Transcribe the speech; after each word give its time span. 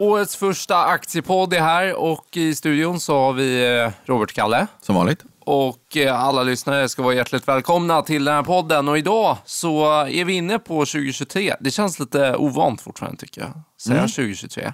Årets 0.00 0.36
första 0.36 0.84
aktiepodd 0.84 1.54
är 1.54 1.60
här 1.60 1.94
och 1.94 2.36
i 2.36 2.54
studion 2.54 3.00
så 3.00 3.18
har 3.18 3.32
vi 3.32 3.78
eh, 3.78 3.90
Robert 4.04 4.32
Kalle. 4.32 4.66
Som 4.82 4.94
vanligt. 4.94 5.24
Och 5.40 5.96
eh, 5.96 6.24
alla 6.24 6.42
lyssnare 6.42 6.88
ska 6.88 7.02
vara 7.02 7.14
hjärtligt 7.14 7.48
välkomna 7.48 8.02
till 8.02 8.24
den 8.24 8.34
här 8.34 8.42
podden. 8.42 8.88
Och 8.88 8.98
idag 8.98 9.36
så 9.44 10.04
är 10.04 10.24
vi 10.24 10.32
inne 10.32 10.58
på 10.58 10.74
2023. 10.74 11.54
Det 11.60 11.70
känns 11.70 11.98
lite 11.98 12.36
ovant 12.36 12.80
fortfarande 12.80 13.18
tycker 13.18 13.40
jag, 13.40 13.50
säga 13.80 13.98
mm. 13.98 14.08
2023. 14.08 14.72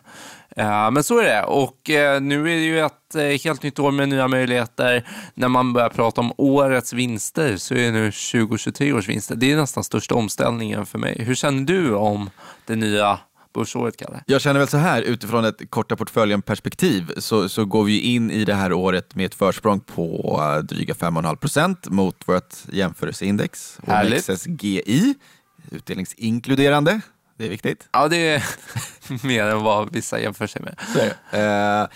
Eh, 0.57 0.91
men 0.91 1.05
så 1.05 1.19
är 1.19 1.25
det. 1.25 1.43
Och 1.43 1.81
nu 2.23 2.41
är 2.41 2.57
det 2.57 2.65
ju 2.65 2.81
ett 2.81 3.43
helt 3.43 3.63
nytt 3.63 3.79
år 3.79 3.91
med 3.91 4.09
nya 4.09 4.29
möjligheter. 4.29 5.09
När 5.35 5.49
man 5.49 5.73
börjar 5.73 5.89
prata 5.89 6.21
om 6.21 6.33
årets 6.37 6.93
vinster 6.93 7.57
så 7.57 7.75
är 7.75 7.79
det 7.79 7.91
nu 7.91 8.13
2023 8.13 8.93
års 8.93 9.09
vinster. 9.09 9.37
Det 9.37 9.53
är 9.53 9.57
nästan 9.57 9.85
största 9.85 10.15
omställningen 10.15 10.87
för 10.87 10.99
mig. 10.99 11.23
Hur 11.23 11.35
känner 11.35 11.65
du 11.65 11.95
om 11.95 12.31
det 12.67 12.77
nya 12.77 13.19
börsåret, 13.57 13.97
Kalle? 13.97 14.23
Jag 14.27 14.41
känner 14.41 14.61
väl 14.61 14.69
så 14.69 14.77
här, 14.77 15.03
utifrån 15.03 15.45
ett 15.45 15.71
korta 15.71 15.97
portföljen-perspektiv 15.97 17.13
så, 17.17 17.49
så 17.49 17.65
går 17.65 17.85
vi 17.85 18.01
in 18.01 18.31
i 18.31 18.45
det 18.45 18.55
här 18.55 18.73
året 18.73 19.15
med 19.15 19.27
ett 19.27 19.35
försprång 19.35 19.81
på 19.81 20.41
uh, 20.41 20.65
dryga 20.65 20.95
5,5 20.95 21.37
procent 21.37 21.89
mot 21.89 22.29
vårt 22.29 22.55
jämförelseindex, 22.73 23.79
OMXSGI, 23.87 25.15
utdelningsinkluderande. 25.71 27.01
Det 27.39 27.45
är 27.45 27.51
viktigt. 27.51 27.89
Ja, 27.93 28.09
det 28.09 28.17
är 28.17 28.45
mer 29.27 29.45
än 29.45 29.63
vad 29.63 29.93
vissa 29.93 30.21
jämför 30.21 30.47
sig 30.47 30.63
med. 30.63 30.77
Så, 30.95 30.99
uh, 31.39 31.87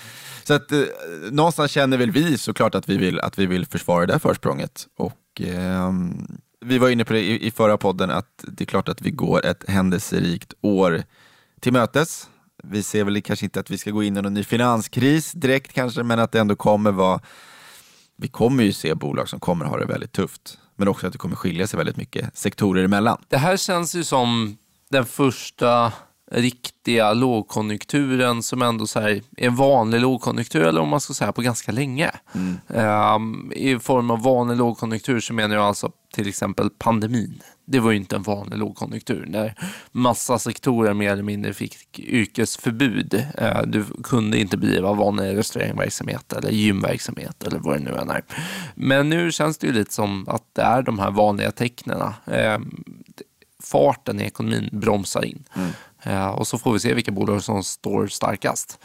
så 0.45 0.55
att 0.55 0.73
uh, 0.73 0.85
någonstans 1.31 1.71
känner 1.71 1.97
väl 1.97 2.11
vi 2.11 2.39
såklart 2.39 2.75
att 2.75 2.89
vi 2.89 2.97
vill, 2.97 3.21
att 3.21 3.39
vi 3.39 3.47
vill 3.47 3.67
försvara 3.67 4.07
det 4.07 4.13
här 4.13 4.21
försprånget. 4.21 4.87
Och, 4.97 5.41
uh, 5.41 5.93
vi 6.65 6.79
var 6.79 6.89
inne 6.89 7.05
på 7.05 7.13
det 7.13 7.21
i, 7.21 7.47
i 7.47 7.51
förra 7.51 7.77
podden 7.77 8.11
att 8.11 8.45
det 8.49 8.65
är 8.65 8.67
klart 8.67 8.89
att 8.89 9.03
vi 9.03 9.11
går 9.11 9.47
ett 9.47 9.69
händelserikt 9.69 10.55
år 10.61 11.05
till 11.61 11.73
mötes. 11.73 12.29
Vi 12.63 12.83
ser 12.83 13.05
väl 13.05 13.23
kanske 13.23 13.47
inte 13.47 13.61
att 13.61 13.71
vi 13.71 13.79
ska 13.79 13.91
gå 13.91 14.03
in 14.03 14.17
i 14.17 14.23
någon 14.23 14.35
ny 14.35 14.45
finanskris 14.45 15.33
direkt 15.33 15.73
kanske, 15.73 16.03
men 16.03 16.19
att 16.19 16.33
det 16.33 16.41
ändå 16.41 16.57
kommer 16.57 16.93
vara... 16.93 17.21
Vi 18.17 18.29
kommer 18.29 18.65
ju 18.65 18.73
se 18.73 18.95
bolag 18.95 19.29
som 19.29 19.41
kommer 19.41 19.65
ha 19.65 19.79
det 19.79 19.87
väldigt 19.87 20.13
tufft, 20.13 20.59
men 20.77 20.89
också 20.89 21.07
att 21.07 21.13
det 21.13 21.19
kommer 21.19 21.37
skilja 21.37 21.67
sig 21.67 21.77
väldigt 21.77 21.97
mycket 21.97 22.39
sektorer 22.39 22.85
emellan. 22.85 23.23
Det 23.29 23.37
här 23.37 23.57
känns 23.57 23.95
ju 23.95 24.05
som 24.05 24.57
den 24.91 25.07
första 25.07 25.93
riktiga 26.31 27.13
lågkonjunkturen 27.13 28.43
som 28.43 28.63
ändå 28.63 28.87
så 28.87 29.01
är 29.01 29.23
en 29.37 29.57
vanlig 29.57 30.01
lågkonjunktur, 30.01 30.63
eller 30.63 30.81
om 30.81 30.89
man 30.89 31.01
ska 31.01 31.15
säga 31.15 31.33
på 31.33 31.43
ganska 31.43 31.73
länge. 31.73 32.11
Mm. 32.35 32.59
Um, 33.15 33.53
I 33.57 33.79
form 33.79 34.11
av 34.11 34.23
vanlig 34.23 34.57
lågkonjunktur 34.57 35.21
så 35.21 35.35
menar 35.35 35.55
jag 35.55 35.65
alltså 35.65 35.91
till 36.15 36.29
exempel 36.29 36.71
pandemin. 36.71 37.43
Det 37.65 37.81
var 37.81 37.91
ju 37.91 37.97
inte 37.97 38.17
en 38.17 38.23
vanlig 38.23 38.59
lågkonjunktur 38.59 39.27
när 39.29 39.55
massa 39.93 40.39
sektorer 40.39 40.95
mer 40.95 41.13
eller 41.13 41.23
mindre 41.23 41.55
fick 41.55 41.99
yrkesförbud. 41.99 43.27
Uh, 43.41 43.63
du 43.67 43.85
kunde 44.05 44.39
inte 44.39 44.57
bedriva 44.57 44.93
vanlig 44.93 45.37
restaurangverksamhet 45.37 46.33
eller 46.33 46.51
gymverksamhet 46.51 47.43
eller 47.43 47.59
vad 47.59 47.77
det 47.77 47.85
nu 47.85 47.97
än 47.97 48.11
är. 48.11 48.25
Men 48.75 49.09
nu 49.09 49.33
känns 49.33 49.59
det 49.59 49.67
ju 49.67 49.73
lite 49.73 49.93
som 49.93 50.29
att 50.29 50.45
det 50.53 50.63
är 50.63 50.83
de 50.83 50.99
här 50.99 51.11
vanliga 51.11 51.51
tecknen. 51.51 52.01
Uh, 52.01 52.59
farten 53.63 54.21
i 54.21 54.25
ekonomin 54.25 54.69
bromsar 54.73 55.25
in. 55.25 55.45
Mm. 55.55 55.71
Eh, 56.03 56.29
och 56.29 56.47
så 56.47 56.59
får 56.59 56.73
vi 56.73 56.79
se 56.79 56.95
vilka 56.95 57.13
bolag 57.13 57.43
som 57.43 57.65
står 57.65 58.07
starkast. 58.07 58.79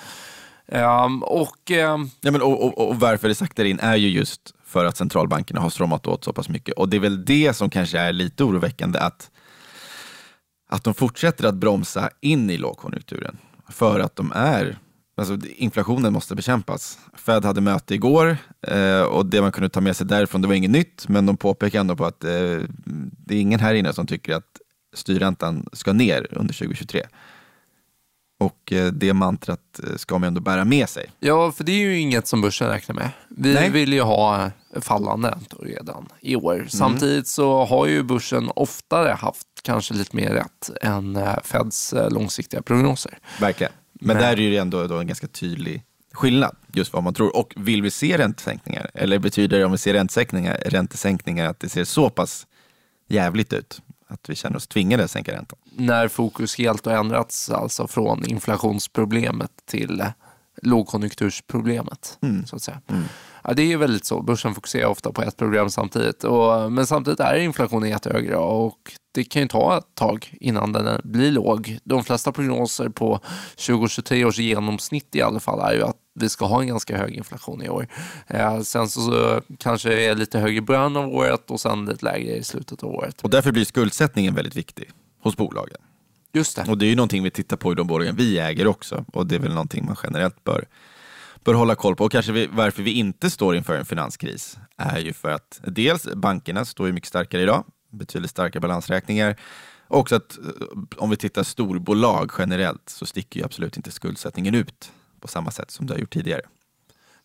Ehm, 0.67 1.23
och, 1.23 1.71
ehm, 1.71 2.09
ja, 2.21 2.31
men, 2.31 2.41
och, 2.41 2.63
och, 2.63 2.89
och, 2.89 2.99
varför 2.99 3.27
det 3.27 3.35
saktar 3.35 3.65
in 3.65 3.79
är 3.79 3.95
ju 3.95 4.09
just 4.09 4.41
för 4.65 4.85
att 4.85 4.97
centralbankerna 4.97 5.61
har 5.61 5.69
stramat 5.69 6.07
åt 6.07 6.23
så 6.23 6.33
pass 6.33 6.49
mycket. 6.49 6.73
Och 6.73 6.89
det 6.89 6.97
är 6.97 7.01
väl 7.01 7.25
det 7.25 7.53
som 7.53 7.69
kanske 7.69 7.99
är 7.99 8.13
lite 8.13 8.43
oroväckande, 8.43 8.99
att, 8.99 9.31
att 10.69 10.83
de 10.83 10.93
fortsätter 10.93 11.47
att 11.47 11.55
bromsa 11.55 12.09
in 12.21 12.49
i 12.49 12.57
lågkonjunkturen. 12.57 13.37
För 13.69 13.99
att 13.99 14.15
de 14.15 14.31
är 14.35 14.77
Alltså, 15.17 15.37
inflationen 15.55 16.13
måste 16.13 16.35
bekämpas. 16.35 16.99
Fed 17.13 17.45
hade 17.45 17.61
möte 17.61 17.95
igår 17.95 18.37
eh, 18.67 19.01
och 19.01 19.25
det 19.25 19.41
man 19.41 19.51
kunde 19.51 19.69
ta 19.69 19.81
med 19.81 19.95
sig 19.95 20.07
därifrån, 20.07 20.41
det 20.41 20.47
var 20.47 20.55
inget 20.55 20.71
nytt, 20.71 21.07
men 21.07 21.25
de 21.25 21.37
påpekar 21.37 21.79
ändå 21.79 21.95
på 21.95 22.05
att 22.05 22.23
eh, 22.23 22.29
det 23.25 23.35
är 23.35 23.39
ingen 23.39 23.59
här 23.59 23.73
inne 23.73 23.93
som 23.93 24.07
tycker 24.07 24.33
att 24.33 24.61
styrräntan 24.95 25.69
ska 25.73 25.93
ner 25.93 26.27
under 26.31 26.53
2023. 26.53 27.03
Och 28.39 28.73
eh, 28.73 28.91
det 28.91 29.13
mantrat 29.13 29.79
eh, 29.83 29.95
ska 29.95 30.17
man 30.17 30.27
ändå 30.27 30.41
bära 30.41 30.65
med 30.65 30.89
sig. 30.89 31.05
Ja, 31.19 31.51
för 31.51 31.63
det 31.63 31.71
är 31.71 31.79
ju 31.79 31.99
inget 31.99 32.27
som 32.27 32.41
börsen 32.41 32.67
räknar 32.67 32.95
med. 32.95 33.09
Vi 33.29 33.53
Nej. 33.53 33.69
vill 33.69 33.93
ju 33.93 34.01
ha 34.01 34.51
fallande 34.81 35.31
räntor 35.31 35.65
redan 35.65 36.07
i 36.21 36.35
år. 36.35 36.55
Mm. 36.55 36.69
Samtidigt 36.69 37.27
så 37.27 37.65
har 37.65 37.85
ju 37.85 38.03
börsen 38.03 38.51
oftare 38.55 39.09
haft 39.09 39.47
kanske 39.61 39.93
lite 39.93 40.15
mer 40.15 40.29
rätt 40.29 40.69
än 40.81 41.15
eh, 41.15 41.35
Feds 41.43 41.93
långsiktiga 42.09 42.61
prognoser. 42.61 43.17
Verkligen. 43.39 43.73
Men, 43.93 44.07
Men 44.07 44.23
där 44.23 44.31
är 44.31 44.35
det 44.35 44.41
ju 44.41 44.57
ändå 44.57 44.97
en 44.99 45.07
ganska 45.07 45.27
tydlig 45.27 45.83
skillnad, 46.15 46.55
just 46.73 46.93
vad 46.93 47.03
man 47.03 47.13
tror. 47.13 47.35
Och 47.35 47.53
vill 47.57 47.81
vi 47.81 47.91
se 47.91 48.17
räntesänkningar, 48.17 48.91
eller 48.93 49.19
betyder 49.19 49.59
det 49.59 49.65
om 49.65 49.71
vi 49.71 49.77
ser 49.77 49.93
räntesänkningar, 49.93 50.57
räntesänkningar 50.65 51.49
att 51.49 51.59
det 51.59 51.69
ser 51.69 51.83
så 51.83 52.09
pass 52.09 52.47
jävligt 53.07 53.53
ut? 53.53 53.81
Att 54.07 54.29
vi 54.29 54.35
känner 54.35 54.57
oss 54.57 54.67
tvingade 54.67 55.03
att 55.03 55.11
sänka 55.11 55.33
räntan. 55.33 55.59
När 55.71 56.07
fokus 56.07 56.57
helt 56.57 56.85
har 56.85 56.93
ändrats 56.93 57.49
alltså 57.49 57.87
från 57.87 58.29
inflationsproblemet 58.29 59.51
till 59.65 60.03
lågkonjunktursproblemet. 60.61 62.17
Mm. 62.21 62.45
Så 62.45 62.55
att 62.55 62.61
säga. 62.61 62.81
Mm. 62.87 63.03
Ja, 63.43 63.53
det 63.53 63.73
är 63.73 63.77
väldigt 63.77 64.05
så. 64.05 64.21
Börsen 64.21 64.55
fokuserar 64.55 64.87
ofta 64.87 65.11
på 65.11 65.21
ett 65.21 65.37
problem 65.37 65.69
samtidigt. 65.69 66.23
Och, 66.23 66.71
men 66.71 66.87
samtidigt 66.87 67.19
är 67.19 67.35
inflationen 67.35 67.89
jättehög 67.89 68.33
och 68.35 68.91
det 69.11 69.23
kan 69.23 69.41
ju 69.41 69.47
ta 69.47 69.77
ett 69.77 69.95
tag 69.95 70.37
innan 70.41 70.71
den 70.71 71.01
blir 71.03 71.31
låg. 71.31 71.79
De 71.83 72.03
flesta 72.03 72.31
prognoser 72.31 72.89
på 72.89 73.19
2023 73.67 74.25
års 74.25 74.39
genomsnitt 74.39 75.15
i 75.15 75.21
alla 75.21 75.39
fall 75.39 75.59
är 75.59 75.73
ju 75.73 75.83
att 75.83 75.97
vi 76.15 76.29
ska 76.29 76.45
ha 76.45 76.61
en 76.61 76.67
ganska 76.67 76.97
hög 76.97 77.13
inflation 77.13 77.61
i 77.61 77.69
år. 77.69 77.87
Eh, 78.27 78.61
sen 78.61 78.89
så, 78.89 79.01
så 79.01 79.41
kanske 79.57 79.89
det 79.89 80.05
är 80.05 80.15
lite 80.15 80.39
högre 80.39 80.57
i 80.57 80.61
början 80.61 80.97
av 80.97 81.09
året 81.09 81.51
och 81.51 81.59
sen 81.59 81.85
lite 81.85 82.05
lägre 82.05 82.35
i 82.35 82.43
slutet 82.43 82.83
av 82.83 82.89
året. 82.89 83.21
Och 83.21 83.29
därför 83.29 83.51
blir 83.51 83.65
skuldsättningen 83.65 84.35
väldigt 84.35 84.55
viktig 84.55 84.91
hos 85.21 85.37
bolagen. 85.37 85.77
Just 86.33 86.55
det. 86.55 86.65
Och 86.67 86.77
det 86.77 86.85
är 86.85 86.89
ju 86.89 86.95
någonting 86.95 87.23
vi 87.23 87.31
tittar 87.31 87.57
på 87.57 87.71
i 87.71 87.75
de 87.75 87.87
bolagen 87.87 88.15
vi 88.15 88.39
äger 88.39 88.67
också 88.67 89.05
och 89.13 89.27
det 89.27 89.35
är 89.35 89.39
väl 89.39 89.53
någonting 89.53 89.85
man 89.85 89.95
generellt 90.03 90.43
bör, 90.43 90.65
bör 91.43 91.53
hålla 91.53 91.75
koll 91.75 91.95
på. 91.95 92.05
Och 92.05 92.11
kanske 92.11 92.31
vi, 92.31 92.47
varför 92.51 92.83
vi 92.83 92.91
inte 92.91 93.29
står 93.29 93.55
inför 93.55 93.75
en 93.75 93.85
finanskris 93.85 94.57
är 94.77 94.99
ju 94.99 95.13
för 95.13 95.31
att 95.31 95.61
dels 95.63 96.07
bankerna 96.13 96.65
står 96.65 96.87
ju 96.87 96.93
mycket 96.93 97.09
starkare 97.09 97.41
idag, 97.41 97.63
betydligt 97.91 98.31
starkare 98.31 98.61
balansräkningar. 98.61 99.35
Och 99.87 99.99
också 99.99 100.15
att 100.15 100.37
eh, 100.37 100.77
om 100.97 101.09
vi 101.09 101.15
tittar 101.15 101.43
storbolag 101.43 102.31
generellt 102.37 102.89
så 102.89 103.05
sticker 103.05 103.39
ju 103.39 103.45
absolut 103.45 103.77
inte 103.77 103.91
skuldsättningen 103.91 104.55
ut 104.55 104.91
på 105.25 105.31
samma 105.31 105.51
sätt 105.51 105.71
som 105.71 105.85
det 105.85 105.93
har 105.93 105.99
gjort 105.99 106.13
tidigare. 106.13 106.41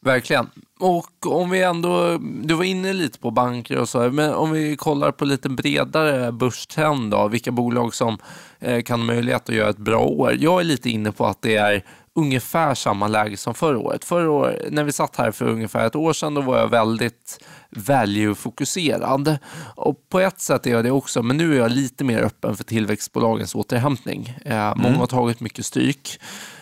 Verkligen. 0.02 0.50
Och 0.78 1.26
om 1.26 1.50
vi 1.50 1.62
ändå, 1.62 2.18
du 2.18 2.54
var 2.54 2.64
inne 2.64 2.92
lite 2.92 3.18
på 3.18 3.30
banker 3.30 3.78
och 3.78 3.88
så, 3.88 4.10
men 4.10 4.34
om 4.34 4.50
vi 4.50 4.76
kollar 4.76 5.12
på 5.12 5.24
lite 5.24 5.48
bredare 5.48 6.32
börstrend 6.32 7.10
då, 7.10 7.28
vilka 7.28 7.50
bolag 7.50 7.94
som 7.94 8.18
eh, 8.58 8.82
kan 8.82 9.00
ha 9.00 9.06
möjlighet 9.06 9.48
att 9.48 9.54
göra 9.54 9.70
ett 9.70 9.76
bra 9.76 10.04
år. 10.04 10.36
Jag 10.38 10.60
är 10.60 10.64
lite 10.64 10.90
inne 10.90 11.12
på 11.12 11.26
att 11.26 11.42
det 11.42 11.56
är 11.56 11.84
ungefär 12.14 12.74
samma 12.74 13.08
läge 13.08 13.36
som 13.36 13.54
förra 13.54 13.78
året. 13.78 14.04
Förra 14.04 14.30
året, 14.30 14.72
när 14.72 14.84
vi 14.84 14.92
satt 14.92 15.16
här 15.16 15.30
för 15.30 15.48
ungefär 15.48 15.86
ett 15.86 15.96
år 15.96 16.12
sedan, 16.12 16.34
då 16.34 16.40
var 16.40 16.58
jag 16.58 16.68
väldigt 16.68 17.44
value-fokuserad. 17.70 19.38
Och 19.76 20.08
på 20.08 20.20
ett 20.20 20.40
sätt 20.40 20.66
är 20.66 20.70
jag 20.70 20.84
det 20.84 20.90
också, 20.90 21.22
men 21.22 21.36
nu 21.36 21.54
är 21.54 21.58
jag 21.58 21.70
lite 21.70 22.04
mer 22.04 22.18
öppen 22.22 22.56
för 22.56 22.64
tillväxtbolagens 22.64 23.54
återhämtning. 23.54 24.34
Eh, 24.44 24.66
mm. 24.66 24.78
Många 24.82 24.96
har 24.96 25.06
tagit 25.06 25.40
mycket 25.40 25.66
stryk. 25.66 26.20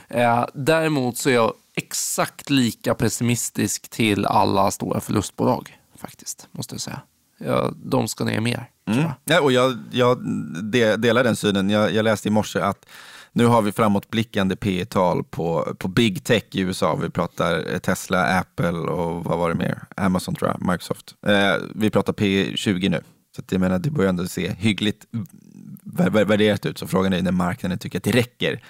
Eh, 0.09 0.47
däremot 0.55 1.17
så 1.17 1.29
är 1.29 1.35
jag 1.35 1.53
exakt 1.77 2.51
lika 2.51 2.95
pessimistisk 2.95 3.89
till 3.89 4.27
alla 4.27 4.71
stora 4.71 5.01
förlustbolag 5.01 5.79
faktiskt, 5.97 6.49
måste 6.53 6.75
jag 6.75 6.81
säga. 6.81 7.01
Ja, 7.39 7.73
de 7.85 8.09
ska 8.09 8.25
ner 8.25 8.41
mer. 8.41 8.71
Mm. 8.87 9.11
Ja, 9.25 9.41
och 9.41 9.53
jag, 9.53 9.79
jag 9.91 10.19
delar 11.01 11.25
den 11.25 11.37
synen. 11.37 11.71
Jag, 11.71 11.95
jag 11.95 12.05
läste 12.05 12.29
i 12.29 12.31
morse 12.31 12.61
att 12.61 12.87
nu 13.33 13.47
har 13.47 13.63
vi 13.63 13.73
framåtblickande 13.73 14.57
P 14.57 14.85
tal 14.85 15.25
på, 15.25 15.75
på 15.79 15.89
big 15.89 16.25
tech 16.25 16.45
i 16.51 16.61
USA. 16.61 16.95
Vi 16.95 17.11
pratar 17.11 17.79
Tesla, 17.79 18.39
Apple 18.39 18.79
och 18.79 19.25
vad 19.25 19.39
var 19.39 19.49
det 19.49 19.55
mer? 19.55 19.83
Amazon 19.97 20.35
tror 20.35 20.51
jag, 20.51 20.71
Microsoft. 20.73 21.15
Eh, 21.27 21.55
vi 21.75 21.91
pratar 21.91 22.13
P20 22.13 22.89
nu. 22.89 23.01
Så 23.37 23.43
jag 23.51 23.61
menar, 23.61 23.79
det 23.79 23.91
börjar 23.91 24.09
ändå 24.09 24.27
se 24.27 24.53
hyggligt 24.53 25.07
värderat 25.83 26.67
ut. 26.67 26.79
Så 26.79 26.87
frågan 26.87 27.13
är 27.13 27.23
när 27.23 27.33
marknaden 27.33 27.79
tycker 27.79 27.99
att 27.99 28.05
det 28.05 28.11
räcker. 28.11 28.63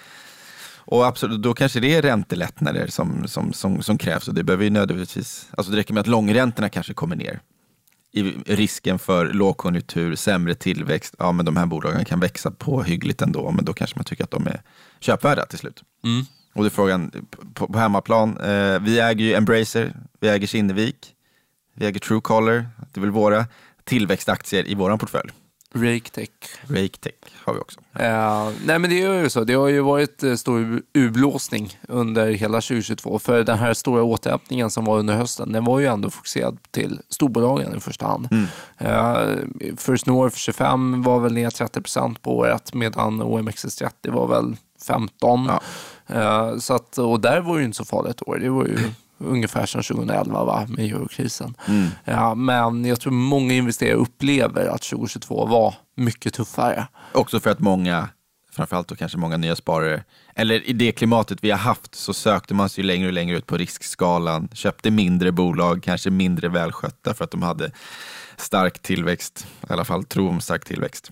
Och 0.91 1.05
absolut, 1.05 1.41
då 1.41 1.53
kanske 1.53 1.79
det 1.79 1.95
är 1.95 2.01
räntelättnader 2.01 2.87
som, 2.87 3.27
som, 3.27 3.53
som, 3.53 3.81
som 3.81 3.97
krävs 3.97 4.27
och 4.27 4.33
det 4.33 4.43
behöver 4.43 4.63
ju 4.63 4.69
nödvändigtvis, 4.69 5.49
alltså 5.57 5.71
det 5.71 5.77
räcker 5.77 5.93
med 5.93 6.01
att 6.01 6.07
långräntorna 6.07 6.69
kanske 6.69 6.93
kommer 6.93 7.15
ner. 7.15 7.39
I 8.11 8.23
risken 8.45 8.99
för 8.99 9.33
lågkonjunktur, 9.33 10.15
sämre 10.15 10.55
tillväxt, 10.55 11.15
ja 11.19 11.31
men 11.31 11.45
de 11.45 11.57
här 11.57 11.65
bolagen 11.65 12.05
kan 12.05 12.19
växa 12.19 12.51
på 12.51 12.83
hyggligt 12.83 13.21
ändå, 13.21 13.51
men 13.51 13.65
då 13.65 13.73
kanske 13.73 13.97
man 13.97 14.05
tycker 14.05 14.23
att 14.23 14.31
de 14.31 14.47
är 14.47 14.61
köpvärda 14.99 15.45
till 15.45 15.59
slut. 15.59 15.83
Mm. 16.03 16.25
Och 16.53 16.63
det 16.63 16.67
är 16.67 16.71
frågan 16.71 17.11
på, 17.53 17.67
på 17.67 17.79
hemmaplan, 17.79 18.37
eh, 18.37 18.79
vi 18.79 18.99
äger 18.99 19.25
ju 19.25 19.33
Embracer, 19.33 19.95
vi 20.19 20.29
äger 20.29 20.47
Kinnevik, 20.47 21.13
vi 21.75 21.85
äger 21.85 21.99
Truecaller, 21.99 22.69
det 22.93 22.99
är 22.99 23.01
väl 23.01 23.11
våra 23.11 23.45
tillväxtaktier 23.83 24.67
i 24.67 24.75
vår 24.75 24.97
portfölj. 24.97 25.31
RakeTech. 25.75 26.29
RakeTech 26.67 27.13
har 27.45 27.53
vi 27.53 27.59
också. 27.59 27.79
Uh, 27.79 28.53
nej 28.65 28.79
men 28.79 28.89
det 28.89 29.01
är 29.01 29.23
ju 29.23 29.29
så. 29.29 29.43
Det 29.43 29.53
har 29.53 29.67
ju 29.67 29.81
varit 29.81 30.23
uh, 30.23 30.35
stor 30.35 30.81
urblåsning 30.93 31.77
under 31.87 32.31
hela 32.31 32.61
2022. 32.61 33.19
För 33.19 33.43
den 33.43 33.57
här 33.57 33.73
stora 33.73 34.03
återhämtningen 34.03 34.69
som 34.69 34.85
var 34.85 34.99
under 34.99 35.15
hösten, 35.15 35.51
den 35.51 35.65
var 35.65 35.79
ju 35.79 35.85
ändå 35.85 36.09
fokuserad 36.09 36.57
till 36.71 36.99
storbolagen 37.09 37.77
i 37.77 37.79
första 37.79 38.07
hand. 38.07 38.27
Mm. 38.31 38.45
Uh, 38.81 39.75
First 39.77 40.05
North 40.05 40.35
25 40.35 41.01
var 41.01 41.19
väl 41.19 41.33
ner 41.33 41.49
30 41.49 41.81
procent 41.81 42.21
på 42.21 42.37
året 42.37 42.73
medan 42.73 43.21
OMXS30 43.21 44.11
var 44.11 44.27
väl 44.27 44.55
15. 44.87 45.49
Ja. 46.07 46.51
Uh, 46.51 46.59
så 46.59 46.73
att, 46.73 46.97
och 46.97 47.19
där 47.19 47.41
var 47.41 47.53
det 47.53 47.59
ju 47.59 47.65
inte 47.65 47.77
så 47.77 47.85
farligt 47.85 48.21
år. 48.21 48.37
Det 48.37 48.49
var 48.49 48.65
ju 48.65 48.77
ungefär 49.19 49.65
som 49.65 49.83
2011 49.83 50.43
va? 50.43 50.65
med 50.69 50.85
eurokrisen. 50.85 51.55
Mm. 51.67 51.87
Ja, 52.05 52.35
men 52.35 52.85
jag 52.85 52.99
tror 52.99 53.13
många 53.13 53.53
investerare 53.53 53.95
upplever 53.95 54.65
att 54.65 54.81
2022 54.81 55.45
var 55.45 55.75
mycket 55.95 56.33
tuffare. 56.33 56.87
Också 57.13 57.39
för 57.39 57.49
att 57.49 57.59
många, 57.59 58.09
framförallt 58.51 58.87
då 58.87 58.95
kanske 58.95 59.17
många 59.17 59.37
nya 59.37 59.55
sparare, 59.55 60.03
eller 60.35 60.69
i 60.69 60.73
det 60.73 60.91
klimatet 60.91 61.43
vi 61.43 61.51
har 61.51 61.57
haft 61.57 61.95
så 61.95 62.13
sökte 62.13 62.53
man 62.53 62.69
sig 62.69 62.83
längre 62.83 63.07
och 63.07 63.13
längre 63.13 63.37
ut 63.37 63.45
på 63.45 63.57
riskskalan, 63.57 64.49
köpte 64.53 64.91
mindre 64.91 65.31
bolag, 65.31 65.83
kanske 65.83 66.09
mindre 66.09 66.49
välskötta 66.49 67.13
för 67.13 67.23
att 67.23 67.31
de 67.31 67.41
hade 67.41 67.71
stark 68.37 68.79
tillväxt, 68.79 69.47
i 69.69 69.73
alla 69.73 69.85
fall 69.85 70.03
tro 70.03 70.29
om 70.29 70.41
stark 70.41 70.65
tillväxt. 70.65 71.11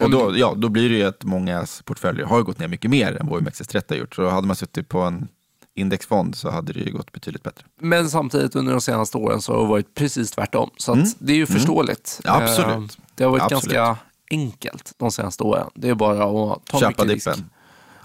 Och 0.00 0.10
då, 0.10 0.36
ja, 0.36 0.54
då 0.56 0.68
blir 0.68 0.88
det 0.88 0.96
ju 0.96 1.04
att 1.04 1.24
mångas 1.24 1.82
portföljer 1.82 2.26
har 2.26 2.42
gått 2.42 2.58
ner 2.58 2.68
mycket 2.68 2.90
mer 2.90 3.20
än 3.20 3.26
vad 3.26 3.42
OMXS30 3.42 3.84
har 3.88 3.96
gjort. 3.96 4.14
Så 4.14 4.28
hade 4.28 4.46
man 4.46 4.56
suttit 4.56 4.88
på 4.88 5.00
en 5.00 5.28
indexfond 5.74 6.36
så 6.36 6.50
hade 6.50 6.72
det 6.72 6.80
ju 6.80 6.92
gått 6.92 7.12
betydligt 7.12 7.42
bättre. 7.42 7.66
Men 7.80 8.10
samtidigt 8.10 8.56
under 8.56 8.72
de 8.72 8.80
senaste 8.80 9.18
åren 9.18 9.42
så 9.42 9.52
har 9.52 9.60
det 9.60 9.68
varit 9.68 9.94
precis 9.94 10.30
tvärtom. 10.30 10.70
Så 10.76 10.92
mm. 10.92 11.06
det 11.18 11.32
är 11.32 11.36
ju 11.36 11.46
mm. 11.46 11.54
förståeligt. 11.54 12.20
Ja, 12.24 12.42
absolut. 12.42 12.98
Det 13.14 13.24
har 13.24 13.30
varit 13.30 13.42
absolut. 13.42 13.74
ganska 13.74 13.96
enkelt 14.30 14.92
de 14.96 15.12
senaste 15.12 15.42
åren. 15.42 15.70
Det 15.74 15.88
är 15.88 15.94
bara 15.94 16.52
att 16.52 16.66
ta 16.66 16.80
köpa 16.80 17.04
mycket 17.04 17.24
dippen. 17.24 17.32
risk. 17.32 17.44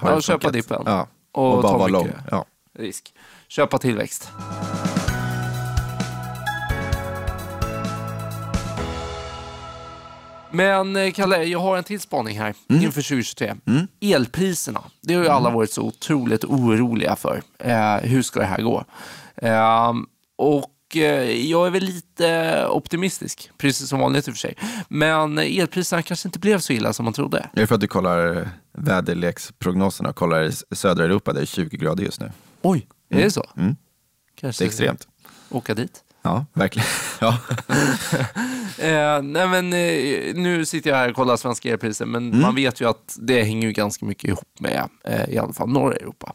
Ja, 0.02 0.22
köpa 0.22 0.52
dippen. 0.52 0.84
Ja. 0.86 1.08
Och, 1.32 1.56
och 1.56 1.62
bara 1.62 1.72
ta 1.72 1.78
mycket 1.78 1.92
lång. 1.92 2.10
Ja. 2.32 2.46
risk. 2.80 3.14
Köpa 3.48 3.78
tillväxt. 3.78 4.32
Men 10.52 10.96
eh, 10.96 11.12
Kalle, 11.12 11.44
jag 11.44 11.60
har 11.60 11.78
en 11.78 11.84
till 11.84 12.00
spaning 12.00 12.40
här 12.40 12.54
mm. 12.70 12.84
inför 12.84 13.02
2023. 13.02 13.56
Mm. 13.66 13.88
Elpriserna, 14.02 14.82
det 15.02 15.14
har 15.14 15.24
ju 15.24 15.30
alla 15.30 15.50
mm. 15.50 15.54
varit 15.54 15.72
så 15.72 15.82
otroligt 15.82 16.44
oroliga 16.44 17.16
för. 17.16 17.42
Eh, 17.58 17.96
hur 17.96 18.22
ska 18.22 18.40
det 18.40 18.46
här 18.46 18.62
gå? 18.62 18.86
Eh, 19.36 19.94
och 20.38 20.96
eh, 20.96 21.32
jag 21.32 21.68
är 21.68 21.72
väl 21.72 21.84
lite 21.84 22.68
optimistisk, 22.68 23.52
precis 23.58 23.90
som 23.90 24.00
vanligt 24.00 24.28
i 24.28 24.32
och 24.32 24.36
för 24.36 24.40
sig. 24.40 24.58
Men 24.88 25.38
elpriserna 25.38 26.02
kanske 26.02 26.28
inte 26.28 26.40
blev 26.40 26.60
så 26.60 26.74
illa 26.74 26.94
som 26.94 27.06
man 27.06 27.14
trodde. 27.14 27.50
Det 27.54 27.62
är 27.62 27.66
för 27.66 27.76
att 27.76 27.82
du 27.82 27.88
kollar 27.88 28.50
väderleksprognoserna 28.74 30.10
och 30.10 30.16
kollar 30.16 30.44
i 30.44 30.76
södra 30.76 31.06
Europa, 31.06 31.34
där 31.34 31.40
det 31.40 31.44
är 31.44 31.46
20 31.46 31.78
grader 31.78 32.04
just 32.04 32.20
nu. 32.20 32.32
Oj, 32.62 32.88
är 33.10 33.16
det 33.16 33.22
mm. 33.22 33.32
så? 33.32 33.46
Mm. 33.58 33.76
Kanske 34.36 34.64
det 34.64 34.66
är 34.66 34.68
extremt. 34.68 35.08
Åka 35.50 35.74
dit? 35.74 36.04
Ja, 36.22 36.46
verkligen. 36.54 36.88
Ja. 37.22 37.28
eh, 38.78 39.22
nej 39.22 39.48
men, 39.48 39.74
eh, 39.74 40.36
nu 40.36 40.66
sitter 40.66 40.90
jag 40.90 40.98
här 40.98 41.10
och 41.10 41.16
kollar 41.16 41.38
svenska 41.38 41.70
elpriser, 41.70 42.06
men 42.06 42.28
mm. 42.28 42.42
man 42.42 42.56
vet 42.56 42.82
ju 42.82 42.90
att 42.90 43.18
det 43.22 43.44
hänger 43.44 43.68
ju 43.68 43.74
ganska 43.74 44.06
mycket 44.06 44.24
ihop 44.24 44.60
med 44.60 44.90
eh, 45.04 45.30
i 45.30 45.38
alla 45.38 45.54
fall 45.54 45.70
norra 45.70 45.96
Europa. 45.96 46.34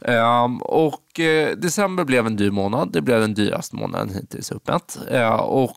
Ehm, 0.00 0.62
och 0.62 1.20
eh, 1.20 1.56
december 1.56 2.04
blev 2.04 2.26
en 2.26 2.36
dyr 2.36 2.50
månad. 2.50 2.92
Det 2.92 3.02
blev 3.02 3.20
den 3.20 3.34
dyraste 3.34 3.76
månaden 3.76 4.14
hittills 4.14 4.50
uppmätt. 4.50 4.98
Eh, 5.10 5.34
och 5.34 5.76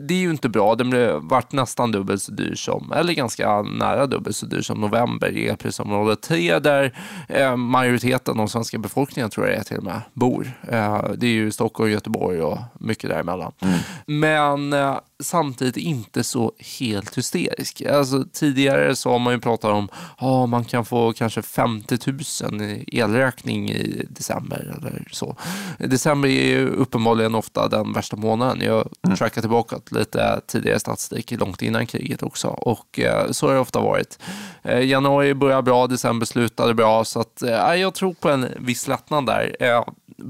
det 0.00 0.14
är 0.14 0.18
ju 0.18 0.30
inte 0.30 0.48
bra. 0.48 0.74
Den 0.74 0.90
blev, 0.90 1.14
vart 1.22 1.52
nästan 1.52 1.92
dubbelt 1.92 2.22
så 2.22 2.32
dyr 2.32 2.54
som, 2.54 2.92
eller 2.92 3.12
ganska 3.12 3.62
nära 3.62 4.06
dubbelt 4.06 4.36
så 4.36 4.46
dyr 4.46 4.60
som 4.60 4.80
november 4.80 5.28
i 5.28 5.48
elprisområde 5.48 6.16
3 6.16 6.58
där 6.58 6.92
eh, 7.28 7.56
majoriteten 7.56 8.40
av 8.40 8.46
svenska 8.46 8.78
befolkningen 8.78 9.30
tror 9.30 9.46
jag 9.46 9.56
är 9.56 9.62
till 9.62 9.76
och 9.76 9.84
med 9.84 10.00
bor. 10.12 10.52
Eh, 10.68 11.04
det 11.16 11.26
är 11.26 11.30
ju 11.30 11.50
Stockholm, 11.50 11.90
Göteborg 11.90 12.42
och 12.42 12.58
mycket 12.80 13.10
däremellan. 13.10 13.52
Mm. 13.60 13.78
Men 14.06 14.72
eh, 14.72 14.98
samtidigt 15.22 15.76
inte 15.76 16.24
så 16.24 16.52
helt 16.78 17.18
hysterisk. 17.18 17.82
Alltså, 17.82 18.24
tidigare 18.32 18.96
så 18.96 19.10
har 19.10 19.18
man 19.18 19.32
ju 19.32 19.40
pratat 19.40 19.70
om 19.70 19.88
att 20.16 20.22
oh, 20.22 20.46
man 20.46 20.64
kan 20.64 20.84
få 20.84 21.12
kanske 21.12 21.42
50 21.42 21.98
000 22.42 22.62
i 22.62 22.98
elräkning 22.98 23.70
i 23.70 24.06
december 24.10 24.74
eller 24.78 25.08
så. 25.12 25.36
December 25.78 26.28
är 26.28 26.46
ju 26.46 26.68
uppenbarligen 26.68 27.34
ofta 27.34 27.68
den 27.68 27.92
värsta 27.92 28.16
månaden. 28.16 28.60
Jag 28.60 28.88
mm. 29.06 29.16
trackar 29.16 29.40
tillbaka 29.40 29.76
lite 29.90 30.40
tidigare 30.46 30.80
statistik 30.80 31.30
långt 31.30 31.62
innan 31.62 31.86
kriget 31.86 32.22
också 32.22 32.48
och 32.48 32.98
eh, 32.98 33.30
så 33.30 33.46
har 33.46 33.54
det 33.54 33.60
ofta 33.60 33.80
varit. 33.80 34.18
Eh, 34.62 34.80
januari 34.80 35.34
började 35.34 35.62
bra, 35.62 35.86
december 35.86 36.26
slutade 36.26 36.74
bra 36.74 37.04
så 37.04 37.20
att, 37.20 37.42
eh, 37.42 37.74
jag 37.74 37.94
tror 37.94 38.14
på 38.14 38.30
en 38.30 38.46
viss 38.58 38.88
lättnad 38.88 39.26
där. 39.26 39.56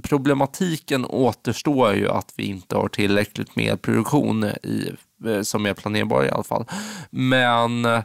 Problematiken 0.02 1.04
återstår 1.04 1.94
ju 1.94 2.08
att 2.08 2.32
vi 2.36 2.44
inte 2.44 2.76
har 2.76 2.88
tillräckligt 2.88 3.56
med 3.56 3.82
produktion 3.82 4.44
i, 4.44 4.92
eh, 5.26 5.42
som 5.42 5.66
är 5.66 5.74
planerbar 5.74 6.24
i 6.24 6.30
alla 6.30 6.42
fall. 6.42 6.64
Men 7.10 7.84
eh, 7.84 8.02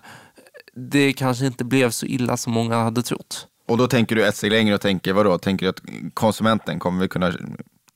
det 0.76 1.14
kanske 1.14 1.46
inte 1.46 1.64
blev 1.64 1.90
så 1.90 2.06
illa 2.06 2.38
som 2.38 2.54
många 2.54 2.76
hade 2.76 3.02
trott. 3.02 3.48
Och 3.68 3.78
då 3.78 3.88
tänker 3.88 4.16
du 4.16 4.26
ett 4.26 4.36
steg 4.36 4.52
längre 4.52 4.76
och 4.76 4.82
tänker 4.82 5.14
vadå? 5.14 5.38
Tänker 5.38 5.66
du 5.66 5.70
att 5.70 5.82
konsumenten 6.14 6.80
kommer 6.80 7.02
vi 7.02 7.08
kunna 7.08 7.34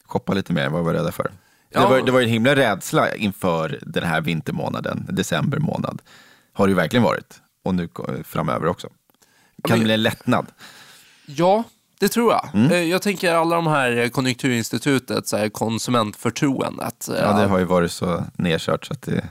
shoppa 0.06 0.34
lite 0.34 0.54
mer 0.54 0.66
än 0.66 0.72
vad 0.72 0.82
vi 0.82 0.86
var 0.86 0.94
rädda 0.94 1.12
för? 1.12 1.32
Ja. 1.70 1.82
Det, 1.82 1.88
var, 1.88 2.02
det 2.02 2.12
var 2.12 2.22
en 2.22 2.30
himla 2.30 2.56
rädsla 2.56 3.16
inför 3.16 3.80
den 3.82 4.04
här 4.04 4.22
vintermånaden, 4.22 5.08
december 5.10 5.60
månad. 5.60 6.02
Har 6.54 6.68
det 6.68 6.72
ju 6.72 6.76
verkligen 6.76 7.04
varit. 7.04 7.42
Och 7.64 7.76
nu 7.76 7.90
framöver 8.24 8.68
också. 8.68 8.88
Kan 9.64 9.80
det 9.80 9.86
bli 9.86 9.94
en 9.94 10.04
lättnad? 10.04 10.48
Ja, 11.26 11.64
det 12.02 12.10
tror 12.10 12.32
jag. 12.32 12.50
Mm. 12.54 12.72
Eh, 12.72 12.78
jag 12.78 13.02
tänker 13.02 13.34
alla 13.34 13.56
de 13.56 13.68
här 13.68 13.98
eh, 13.98 14.10
Konjunkturinstitutet, 14.10 15.28
så 15.28 15.38
här 15.38 15.50
konsumentförtroendet. 15.50 17.10
Ja, 17.10 17.34
det 17.34 17.48
har 17.48 17.60
ju 17.60 17.66
varit 17.66 17.92
så 17.92 18.24
nedkört 18.38 18.86
så 18.86 18.94
att 18.94 19.02
det, 19.02 19.30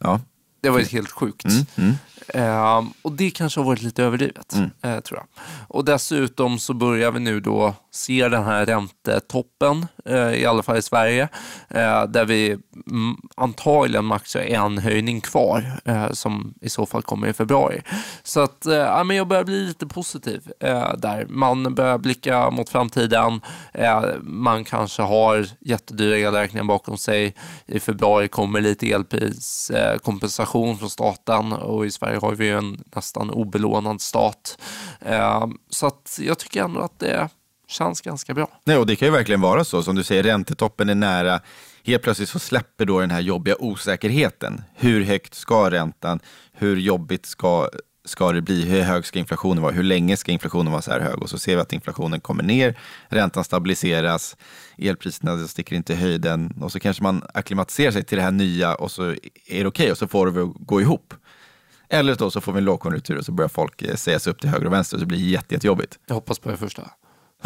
ja. 0.00 0.20
Det 0.60 0.68
har 0.68 0.72
varit 0.72 0.92
helt 0.92 1.10
sjukt. 1.10 1.44
Mm. 1.44 1.66
Mm. 1.76 1.94
Eh, 2.28 2.84
och 3.02 3.12
det 3.12 3.30
kanske 3.30 3.60
har 3.60 3.64
varit 3.64 3.82
lite 3.82 4.02
överdrivet, 4.02 4.54
mm. 4.54 4.70
eh, 4.82 5.00
tror 5.00 5.18
jag. 5.18 5.26
Och 5.68 5.84
dessutom 5.84 6.58
så 6.58 6.74
börjar 6.74 7.10
vi 7.10 7.20
nu 7.20 7.40
då 7.40 7.74
ser 7.94 8.30
den 8.30 8.44
här 8.44 8.66
räntetoppen, 8.66 9.86
eh, 10.04 10.34
i 10.34 10.46
alla 10.46 10.62
fall 10.62 10.76
i 10.76 10.82
Sverige, 10.82 11.28
eh, 11.68 12.04
där 12.04 12.24
vi 12.24 12.50
mm, 12.90 13.16
antagligen 13.36 14.04
max 14.04 14.34
har 14.34 14.42
en 14.42 14.78
höjning 14.78 15.20
kvar, 15.20 15.80
eh, 15.84 16.10
som 16.10 16.54
i 16.60 16.68
så 16.68 16.86
fall 16.86 17.02
kommer 17.02 17.28
i 17.28 17.32
februari. 17.32 17.82
Så 18.22 18.40
att, 18.40 18.66
men 19.06 19.16
jag 19.16 19.28
börjar 19.28 19.44
bli 19.44 19.66
lite 19.66 19.86
positiv 19.86 20.52
där. 20.96 21.26
Man 21.28 21.74
börjar 21.74 21.98
blicka 21.98 22.50
mot 22.50 22.68
framtiden. 22.68 23.40
man 24.22 24.64
kanske 24.64 25.02
har 25.02 25.46
jättedyra 25.60 26.18
elräkningar 26.18 26.64
bakom 26.64 26.96
sig. 26.96 27.34
I 27.66 27.80
februari 27.80 28.28
kommer 28.28 28.60
lite 28.60 28.90
elpriskompensation 28.90 30.78
från 30.78 30.90
staten 30.90 31.52
och 31.52 31.86
i 31.86 31.90
Sverige 31.90 32.18
har 32.18 32.32
vi 32.32 32.50
en 32.50 32.84
nästan 32.94 33.30
obelånad 33.30 34.00
stat. 34.00 34.58
Så 35.70 35.86
att 35.86 36.18
jag 36.22 36.38
tycker 36.38 36.64
ändå 36.64 36.80
att 36.80 36.98
det 36.98 37.28
känns 37.72 38.00
ganska 38.00 38.34
bra. 38.34 38.48
Nej, 38.64 38.76
och 38.76 38.86
det 38.86 38.96
kan 38.96 39.08
ju 39.08 39.12
verkligen 39.12 39.40
vara 39.40 39.64
så, 39.64 39.82
som 39.82 39.94
du 39.94 40.04
säger, 40.04 40.22
räntetoppen 40.22 40.88
är 40.88 40.94
nära. 40.94 41.40
Helt 41.84 42.02
plötsligt 42.02 42.28
så 42.28 42.38
släpper 42.38 42.84
då 42.84 43.00
den 43.00 43.10
här 43.10 43.20
jobbiga 43.20 43.56
osäkerheten. 43.58 44.62
Hur 44.74 45.04
högt 45.04 45.34
ska 45.34 45.70
räntan? 45.70 46.20
Hur 46.52 46.76
jobbigt 46.76 47.26
ska, 47.26 47.68
ska 48.04 48.32
det 48.32 48.40
bli? 48.40 48.64
Hur 48.64 48.82
hög 48.82 49.06
ska 49.06 49.18
inflationen 49.18 49.62
vara? 49.62 49.72
Hur 49.72 49.82
länge 49.82 50.16
ska 50.16 50.32
inflationen 50.32 50.72
vara 50.72 50.82
så 50.82 50.90
här 50.90 51.00
hög? 51.00 51.22
Och 51.22 51.30
så 51.30 51.38
ser 51.38 51.56
vi 51.56 51.62
att 51.62 51.72
inflationen 51.72 52.20
kommer 52.20 52.42
ner, 52.42 52.78
räntan 53.08 53.44
stabiliseras, 53.44 54.36
elpriserna 54.78 55.48
sticker 55.48 55.76
inte 55.76 55.92
i 55.92 55.96
höjden 55.96 56.54
och 56.60 56.72
så 56.72 56.80
kanske 56.80 57.02
man 57.02 57.22
akklimatiserar 57.34 57.90
sig 57.90 58.04
till 58.04 58.18
det 58.18 58.24
här 58.24 58.30
nya 58.30 58.74
och 58.74 58.90
så 58.90 59.02
är 59.02 59.14
det 59.14 59.18
okej 59.46 59.66
okay, 59.66 59.90
och 59.90 59.98
så 59.98 60.08
får 60.08 60.26
det 60.30 60.52
gå 60.60 60.80
ihop. 60.80 61.14
Eller 61.88 62.14
då 62.14 62.30
så 62.30 62.40
får 62.40 62.52
vi 62.52 62.58
en 62.58 62.64
lågkonjunktur 62.64 63.18
och 63.18 63.24
så 63.24 63.32
börjar 63.32 63.48
folk 63.48 63.82
eh, 63.82 63.94
säga 63.94 64.18
sig 64.18 64.30
upp 64.30 64.40
till 64.40 64.50
höger 64.50 64.66
och 64.66 64.72
vänster 64.72 64.96
och 64.96 65.00
så 65.00 65.06
blir 65.06 65.18
det 65.18 65.24
jätte, 65.24 65.54
jättejobbigt. 65.54 65.98
Jag 66.06 66.14
hoppas 66.14 66.38
på 66.38 66.50
det 66.50 66.56
första. 66.56 66.90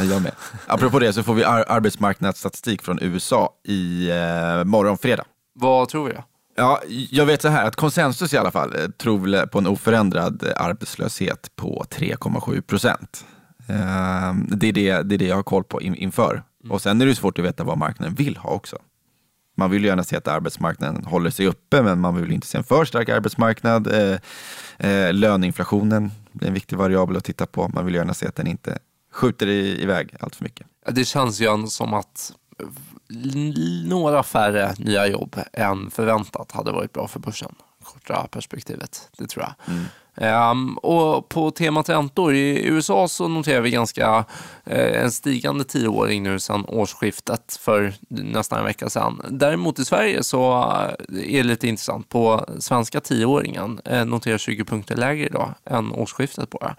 Jag 0.05 0.23
med. 0.23 0.33
Apropå 0.67 0.99
det 0.99 1.13
så 1.13 1.23
får 1.23 1.35
vi 1.35 1.45
ar 1.45 1.65
arbetsmarknadsstatistik 1.69 2.83
från 2.83 2.99
USA 3.03 3.51
i 3.65 4.11
eh, 4.11 4.65
morgon 4.65 4.99
fredag. 4.99 5.25
Vad 5.55 5.89
tror 5.89 6.09
vi 6.09 6.15
då? 6.15 6.25
Ja, 6.57 6.81
jag 7.11 7.27
vet 7.27 7.43
så 7.43 7.49
här 7.49 7.67
att 7.67 7.77
konsensus 7.77 8.35
i 8.35 8.37
alla 8.37 8.51
fall 8.51 8.77
eh, 8.77 8.89
tror 8.89 9.47
på 9.47 9.59
en 9.59 9.67
oförändrad 9.67 10.53
arbetslöshet 10.57 11.57
på 11.57 11.85
3,7 11.91 12.61
procent. 12.61 13.25
Eh, 13.69 14.35
det, 14.57 14.69
är 14.69 14.73
det, 14.73 15.03
det 15.03 15.15
är 15.15 15.19
det 15.19 15.27
jag 15.27 15.37
har 15.37 15.43
koll 15.43 15.65
på 15.65 15.83
in, 15.83 15.95
inför. 15.95 16.33
Mm. 16.33 16.73
Och 16.73 16.83
sen 16.83 17.01
är 17.01 17.07
det 17.07 17.15
svårt 17.15 17.39
att 17.39 17.45
veta 17.45 17.65
vad 17.65 17.79
marknaden 17.79 18.15
vill 18.15 18.37
ha 18.37 18.51
också. 18.51 18.79
Man 19.57 19.71
vill 19.71 19.85
gärna 19.85 20.05
se 20.05 20.17
att 20.17 20.29
arbetsmarknaden 20.29 21.05
håller 21.05 21.31
sig 21.31 21.47
uppe, 21.47 21.83
men 21.83 22.01
man 22.01 22.17
vill 22.17 22.33
inte 22.33 22.47
se 22.47 22.59
en 22.59 22.65
för 22.65 22.85
stark 22.85 23.09
arbetsmarknad. 23.09 23.87
Eh, 23.87 24.19
eh, 24.91 25.13
löneinflationen 25.13 26.11
är 26.41 26.47
en 26.47 26.55
viktig 26.55 26.77
variabel 26.77 27.17
att 27.17 27.25
titta 27.25 27.47
på. 27.47 27.69
Man 27.69 27.87
vill 27.87 27.95
gärna 27.95 28.15
se 28.15 28.27
att 28.27 28.37
den 28.37 28.47
inte 28.47 28.79
skjuter 29.17 29.47
iväg 29.47 30.17
allt 30.21 30.37
för 30.37 30.45
mycket. 30.45 30.67
Det 30.91 31.05
känns 31.05 31.41
ju 31.41 31.67
som 31.67 31.95
att 31.95 32.33
några 33.85 34.23
färre 34.23 34.75
nya 34.79 35.07
jobb 35.07 35.37
än 35.53 35.91
förväntat 35.91 36.53
hade 36.53 36.73
varit 36.73 36.93
bra 36.93 37.09
för 37.09 37.21
börsen 37.21 37.55
korta 37.87 38.29
perspektivet. 38.31 39.11
Det 39.19 39.27
tror 39.27 39.45
jag. 39.45 39.75
Mm. 39.75 39.85
Um, 40.21 40.79
och 40.79 41.29
på 41.29 41.51
temat 41.51 41.89
räntor, 41.89 42.35
i 42.35 42.67
USA 42.67 43.09
så 43.09 43.29
noterar 43.29 43.61
vi 43.61 43.71
ganska 43.71 44.19
uh, 44.19 45.03
en 45.03 45.13
stigande 45.13 45.65
tioåring 45.65 46.23
nu 46.23 46.39
sedan 46.39 46.65
årsskiftet 46.69 47.59
för 47.61 47.95
nästan 48.09 48.59
en 48.59 48.65
vecka 48.65 48.91
sedan. 48.91 49.23
Däremot 49.31 49.79
i 49.79 49.85
Sverige 49.85 50.23
så 50.23 50.59
uh, 50.59 51.19
är 51.19 51.37
det 51.37 51.43
lite 51.43 51.69
intressant. 51.69 52.09
På 52.09 52.47
svenska 52.59 53.01
tioåringen 53.01 53.81
uh, 53.93 54.05
noterar 54.05 54.39
20 54.39 54.65
punkter 54.65 54.97
lägre 54.97 55.27
idag 55.27 55.55
än 55.65 55.93
årsskiftet 55.93 56.51
bara. 56.51 56.77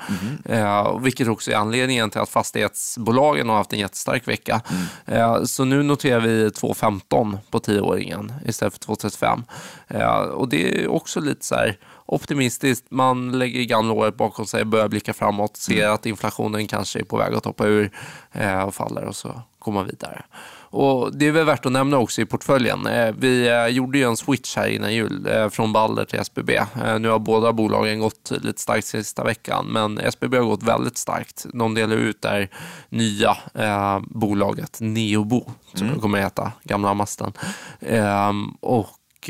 Mm. 0.47 1.03
vilket 1.03 1.27
också 1.27 1.51
är 1.51 1.55
anledningen 1.55 2.09
till 2.09 2.21
att 2.21 2.29
fastighetsbolagen 2.29 3.49
har 3.49 3.55
haft 3.55 3.73
en 3.73 3.79
jättestark 3.79 4.27
vecka. 4.27 4.61
Mm. 5.05 5.47
så 5.47 5.65
nu 5.65 5.83
noterar 5.83 6.19
vi 6.19 6.49
2,15 6.49 7.37
på 7.51 7.59
tioåringen 7.59 8.33
istället 8.45 8.85
för 8.85 8.93
2,35. 8.93 10.31
och 10.31 10.49
det 10.49 10.83
är 10.83 10.87
också 10.87 11.19
lite 11.19 11.45
så 11.45 11.55
här 11.55 11.77
optimistiskt. 12.07 12.85
Man 12.89 13.39
lägger 13.39 13.63
gamla 13.63 13.93
året 13.93 14.17
bakom 14.17 14.45
sig, 14.45 14.65
börjar 14.65 14.87
blicka 14.87 15.13
framåt, 15.13 15.57
ser 15.57 15.83
mm. 15.83 15.93
att 15.93 16.05
inflationen 16.05 16.67
kanske 16.67 16.99
är 16.99 17.03
på 17.03 17.17
väg 17.17 17.33
att 17.33 17.45
hoppa 17.45 17.65
ur 17.65 17.91
eh, 18.31 18.61
och 18.61 18.75
faller 18.75 19.05
och 19.05 19.15
så 19.15 19.41
går 19.59 19.71
man 19.71 19.87
vidare. 19.87 20.23
Och 20.69 21.17
Det 21.17 21.27
är 21.27 21.31
väl 21.31 21.45
värt 21.45 21.65
att 21.65 21.71
nämna 21.71 21.97
också 21.97 22.21
i 22.21 22.25
portföljen. 22.25 22.87
Eh, 22.87 23.15
vi 23.17 23.47
eh, 23.47 23.67
gjorde 23.67 23.97
ju 23.97 24.03
en 24.03 24.17
switch 24.17 24.55
här 24.55 24.67
innan 24.67 24.93
jul 24.93 25.27
eh, 25.27 25.49
från 25.49 25.73
Balder 25.73 26.05
till 26.05 26.19
SBB. 26.19 26.59
Nu 26.99 27.09
har 27.09 27.19
båda 27.19 27.53
bolagen 27.53 27.99
gått 27.99 28.31
lite 28.31 28.61
starkt 28.61 28.87
sista 28.87 29.23
veckan, 29.23 29.65
men 29.65 29.97
SBB 29.97 30.37
har 30.37 30.43
gått 30.43 30.63
väldigt 30.63 30.97
starkt. 30.97 31.45
De 31.53 31.73
delar 31.73 31.95
ut 31.95 32.21
det 32.21 32.47
nya 32.89 33.37
eh, 33.53 33.99
bolaget 34.01 34.77
Neobo, 34.81 35.51
som 35.73 35.81
mm. 35.81 35.95
det 35.95 36.01
kommer 36.01 36.17
att 36.17 36.25
heta, 36.25 36.51
gamla 36.63 36.93
masten. 36.93 37.33
Eh, 37.79 38.31
och 38.59 39.29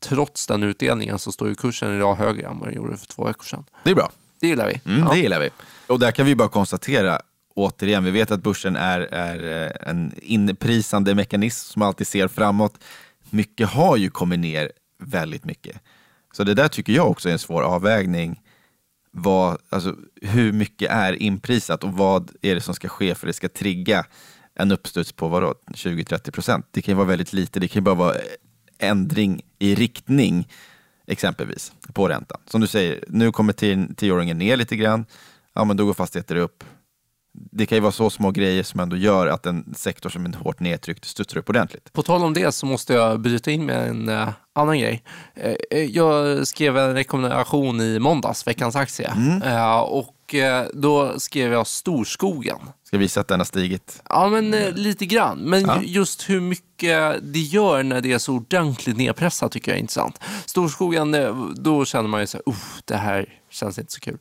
trots 0.00 0.46
den 0.46 0.62
utdelningen 0.62 1.18
så 1.18 1.32
står 1.32 1.48
ju 1.48 1.54
kursen 1.54 1.96
idag 1.96 2.14
högre 2.14 2.46
än 2.46 2.58
vad 2.58 2.68
den 2.68 2.76
gjorde 2.76 2.96
för 2.96 3.06
två 3.06 3.24
veckor 3.24 3.44
sedan. 3.44 3.64
Det 3.82 3.90
är 3.90 3.94
bra. 3.94 4.10
Det 4.40 4.46
gillar 4.46 4.66
vi. 4.66 4.80
Mm, 4.92 5.06
ja. 5.06 5.12
Det 5.12 5.18
gillar 5.18 5.40
vi. 5.40 5.50
Och 5.86 5.98
där 5.98 6.10
kan 6.10 6.26
vi 6.26 6.34
bara 6.34 6.48
konstatera, 6.48 7.20
återigen, 7.54 8.04
vi 8.04 8.10
vet 8.10 8.30
att 8.30 8.42
börsen 8.42 8.76
är, 8.76 9.00
är 9.00 9.66
eh, 9.66 9.88
en 9.90 10.12
inprisande 10.22 11.14
mekanism 11.14 11.72
som 11.72 11.82
alltid 11.82 12.06
ser 12.06 12.28
framåt. 12.28 12.74
Mycket 13.30 13.68
har 13.68 13.96
ju 13.96 14.10
kommit 14.10 14.38
ner 14.38 14.72
väldigt 14.98 15.44
mycket. 15.44 15.80
Så 16.32 16.44
det 16.44 16.54
där 16.54 16.68
tycker 16.68 16.92
jag 16.92 17.10
också 17.10 17.28
är 17.28 17.32
en 17.32 17.38
svår 17.38 17.62
avvägning. 17.62 18.42
Vad, 19.10 19.58
alltså, 19.68 19.96
hur 20.22 20.52
mycket 20.52 20.90
är 20.90 21.12
inprisat 21.12 21.84
och 21.84 21.92
vad 21.92 22.30
är 22.42 22.54
det 22.54 22.60
som 22.60 22.74
ska 22.74 22.88
ske 22.88 23.14
för 23.14 23.26
att 23.26 23.28
det 23.28 23.36
ska 23.36 23.48
trigga 23.48 24.04
en 24.54 24.72
uppstuds 24.72 25.12
på 25.12 25.54
20-30 25.66 26.30
procent? 26.30 26.66
Det 26.70 26.82
kan 26.82 26.92
ju 26.92 26.96
vara 26.96 27.06
väldigt 27.08 27.32
lite, 27.32 27.60
det 27.60 27.68
kan 27.68 27.80
ju 27.80 27.84
bara 27.84 27.94
vara 27.94 28.14
ändring 28.78 29.42
i 29.58 29.74
riktning 29.74 30.48
exempelvis 31.06 31.72
på 31.92 32.08
räntan. 32.08 32.40
Som 32.46 32.60
du 32.60 32.66
säger, 32.66 33.04
nu 33.08 33.32
kommer 33.32 33.52
tioåringen 33.94 34.38
ner 34.38 34.56
lite 34.56 34.76
grann, 34.76 35.06
ja 35.52 35.64
men 35.64 35.76
då 35.76 35.86
går 35.86 35.94
fastigheter 35.94 36.36
upp. 36.36 36.64
Det 37.52 37.66
kan 37.66 37.76
ju 37.76 37.82
vara 37.82 37.92
så 37.92 38.10
små 38.10 38.30
grejer 38.30 38.62
som 38.62 38.80
ändå 38.80 38.96
gör 38.96 39.26
att 39.26 39.46
en 39.46 39.74
sektor 39.76 40.10
som 40.10 40.26
är 40.26 40.32
hårt 40.32 40.60
nedtryckt 40.60 41.04
studsar 41.04 41.38
upp 41.38 41.48
ordentligt. 41.48 41.92
På 41.92 42.02
tal 42.02 42.22
om 42.22 42.34
det 42.34 42.52
så 42.52 42.66
måste 42.66 42.92
jag 42.92 43.20
bryta 43.20 43.50
in 43.50 43.66
med 43.66 43.88
en 43.88 44.08
uh, 44.08 44.28
annan 44.52 44.78
grej. 44.78 45.02
Uh, 45.72 45.80
jag 45.80 46.46
skrev 46.46 46.78
en 46.78 46.94
rekommendation 46.94 47.80
i 47.80 47.98
måndags, 47.98 48.46
veckans 48.46 48.76
aktie. 48.76 49.08
Mm. 49.08 49.42
Uh, 49.42 49.78
och 49.78 50.12
då 50.72 51.18
skrev 51.18 51.52
jag 51.52 51.66
Storskogen. 51.66 52.58
Ska 52.84 52.98
visa 52.98 53.20
att 53.20 53.28
den 53.28 53.40
har 53.40 53.44
stigit? 53.44 54.02
Ja, 54.08 54.28
men 54.28 54.50
lite 54.74 55.06
grann. 55.06 55.38
Men 55.38 55.62
ja. 55.62 55.80
just 55.82 56.28
hur 56.28 56.40
mycket 56.40 57.16
det 57.22 57.38
gör 57.38 57.82
när 57.82 58.00
det 58.00 58.12
är 58.12 58.18
så 58.18 58.34
ordentligt 58.34 58.96
nedpressat 58.96 59.52
tycker 59.52 59.70
jag 59.70 59.76
är 59.76 59.80
intressant. 59.80 60.20
Storskogen, 60.46 61.16
då 61.56 61.84
känner 61.84 62.08
man 62.08 62.20
ju 62.20 62.26
så 62.26 62.38
här, 62.46 62.54
det 62.84 62.96
här 62.96 63.26
känns 63.50 63.78
inte 63.78 63.92
så 63.92 64.00
kul. 64.00 64.18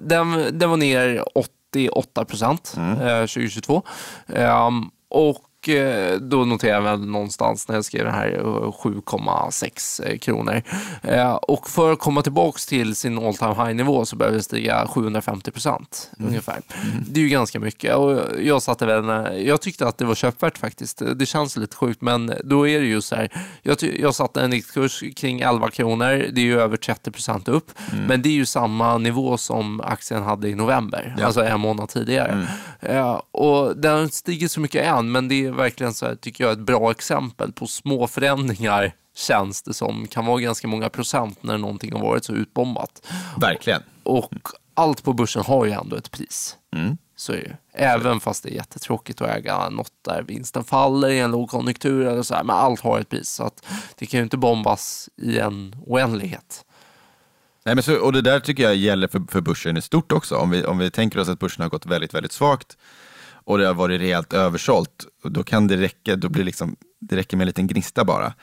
Den, 0.00 0.58
den 0.58 0.70
var 0.70 0.76
ner 0.76 1.24
88 1.76 2.24
procent 2.24 2.74
mm. 2.76 2.96
2022. 3.26 3.82
Ehm, 4.32 4.90
och 5.66 5.68
Eh, 5.68 6.16
då 6.20 6.44
noterar 6.44 6.86
jag 6.86 7.00
någonstans 7.00 7.68
när 7.68 7.74
jag 7.74 7.84
skrev 7.84 8.04
det 8.04 8.10
här 8.10 8.30
7,6 8.30 10.06
eh, 10.06 10.18
kronor. 10.18 10.62
Eh, 11.02 11.34
och 11.34 11.70
för 11.70 11.92
att 11.92 11.98
komma 11.98 12.22
tillbaka 12.22 12.58
till 12.68 12.96
sin 12.96 13.18
all 13.18 13.36
time 13.36 13.54
high 13.54 13.74
nivå 13.74 14.04
så 14.04 14.16
behöver 14.16 14.36
det 14.36 14.42
stiga 14.42 14.86
750 14.86 15.50
procent 15.50 16.10
mm. 16.18 16.28
ungefär. 16.28 16.60
Mm. 16.82 17.04
Det 17.10 17.20
är 17.20 17.22
ju 17.22 17.28
ganska 17.28 17.60
mycket 17.60 17.94
och 17.94 18.20
jag 18.42 18.62
satte 18.62 18.86
väl, 18.86 19.46
jag 19.46 19.60
tyckte 19.60 19.86
att 19.86 19.98
det 19.98 20.04
var 20.04 20.14
köpvärt 20.14 20.58
faktiskt. 20.58 21.02
Det 21.16 21.26
känns 21.26 21.56
lite 21.56 21.76
sjukt 21.76 22.00
men 22.00 22.32
då 22.44 22.68
är 22.68 22.80
det 22.80 22.86
ju 22.86 23.00
så 23.00 23.16
här, 23.16 23.32
jag, 23.62 23.76
jag 23.82 24.14
satte 24.14 24.40
en 24.40 24.50
riktkurs 24.50 25.04
kring 25.16 25.40
11 25.40 25.70
kronor, 25.70 26.26
det 26.32 26.40
är 26.40 26.44
ju 26.44 26.60
över 26.60 26.76
30 26.76 27.10
procent 27.10 27.48
upp, 27.48 27.70
mm. 27.92 28.04
men 28.04 28.22
det 28.22 28.28
är 28.28 28.32
ju 28.32 28.46
samma 28.46 28.98
nivå 28.98 29.36
som 29.36 29.80
aktien 29.80 30.22
hade 30.22 30.48
i 30.48 30.54
november, 30.54 31.14
ja. 31.18 31.26
alltså 31.26 31.44
en 31.44 31.60
månad 31.60 31.88
tidigare. 31.88 32.46
Mm. 32.80 33.16
och 33.30 33.76
den 33.76 34.08
stigit 34.08 34.50
så 34.50 34.60
mycket 34.60 34.86
än, 34.86 35.12
men 35.12 35.28
det 35.28 35.46
är 35.46 35.55
verkligen 35.56 35.94
så 35.94 36.06
här, 36.06 36.14
tycker 36.14 36.44
jag, 36.44 36.52
ett 36.52 36.58
bra 36.58 36.90
exempel 36.90 37.52
på 37.52 37.66
små 37.66 38.06
förändringar 38.06 38.92
känns 39.14 39.62
det 39.62 39.74
som 39.74 40.06
kan 40.06 40.26
vara 40.26 40.40
ganska 40.40 40.68
många 40.68 40.88
procent 40.88 41.42
när 41.42 41.58
någonting 41.58 41.92
har 41.92 42.00
varit 42.00 42.24
så 42.24 42.32
utbombat. 42.32 43.06
Verkligen. 43.40 43.82
Och 44.02 44.32
allt 44.74 45.02
på 45.02 45.12
börsen 45.12 45.42
har 45.42 45.64
ju 45.64 45.72
ändå 45.72 45.96
ett 45.96 46.10
pris. 46.10 46.56
Mm. 46.76 46.96
Så 47.16 47.32
är 47.32 47.36
det 47.36 47.56
Även 47.72 48.20
fast 48.20 48.42
det 48.42 48.50
är 48.50 48.54
jättetråkigt 48.54 49.20
att 49.20 49.28
äga 49.28 49.68
något 49.68 49.92
där 50.04 50.22
vinsten 50.22 50.64
faller 50.64 51.08
i 51.08 51.18
en 51.18 51.30
lågkonjunktur 51.30 52.06
eller 52.06 52.22
så 52.22 52.34
här, 52.34 52.44
men 52.44 52.56
allt 52.56 52.80
har 52.80 53.00
ett 53.00 53.08
pris. 53.08 53.28
Så 53.28 53.42
att 53.44 53.64
det 53.94 54.06
kan 54.06 54.18
ju 54.18 54.24
inte 54.24 54.36
bombas 54.36 55.08
i 55.16 55.38
en 55.38 55.76
oändlighet. 55.86 56.64
Nej, 57.64 57.74
men 57.74 57.82
så, 57.82 57.96
och 57.96 58.12
det 58.12 58.22
där 58.22 58.40
tycker 58.40 58.62
jag 58.62 58.76
gäller 58.76 59.08
för, 59.08 59.22
för 59.28 59.40
börsen 59.40 59.76
i 59.76 59.82
stort 59.82 60.12
också. 60.12 60.36
Om 60.36 60.50
vi, 60.50 60.64
om 60.64 60.78
vi 60.78 60.90
tänker 60.90 61.18
oss 61.18 61.28
att 61.28 61.38
börsen 61.38 61.62
har 61.62 61.70
gått 61.70 61.86
väldigt, 61.86 62.14
väldigt 62.14 62.32
svagt 62.32 62.76
och 63.46 63.58
det 63.58 63.66
har 63.66 63.74
varit 63.74 64.00
rejält 64.00 64.32
översålt, 64.32 65.06
då 65.22 65.42
kan 65.42 65.66
det 65.66 65.76
räcka, 65.76 66.16
då 66.16 66.28
blir 66.28 66.44
liksom, 66.44 66.76
det 67.00 67.16
räcker 67.16 67.36
med 67.36 67.44
en 67.44 67.46
liten 67.46 67.66
gnista 67.66 68.04
bara. 68.04 68.34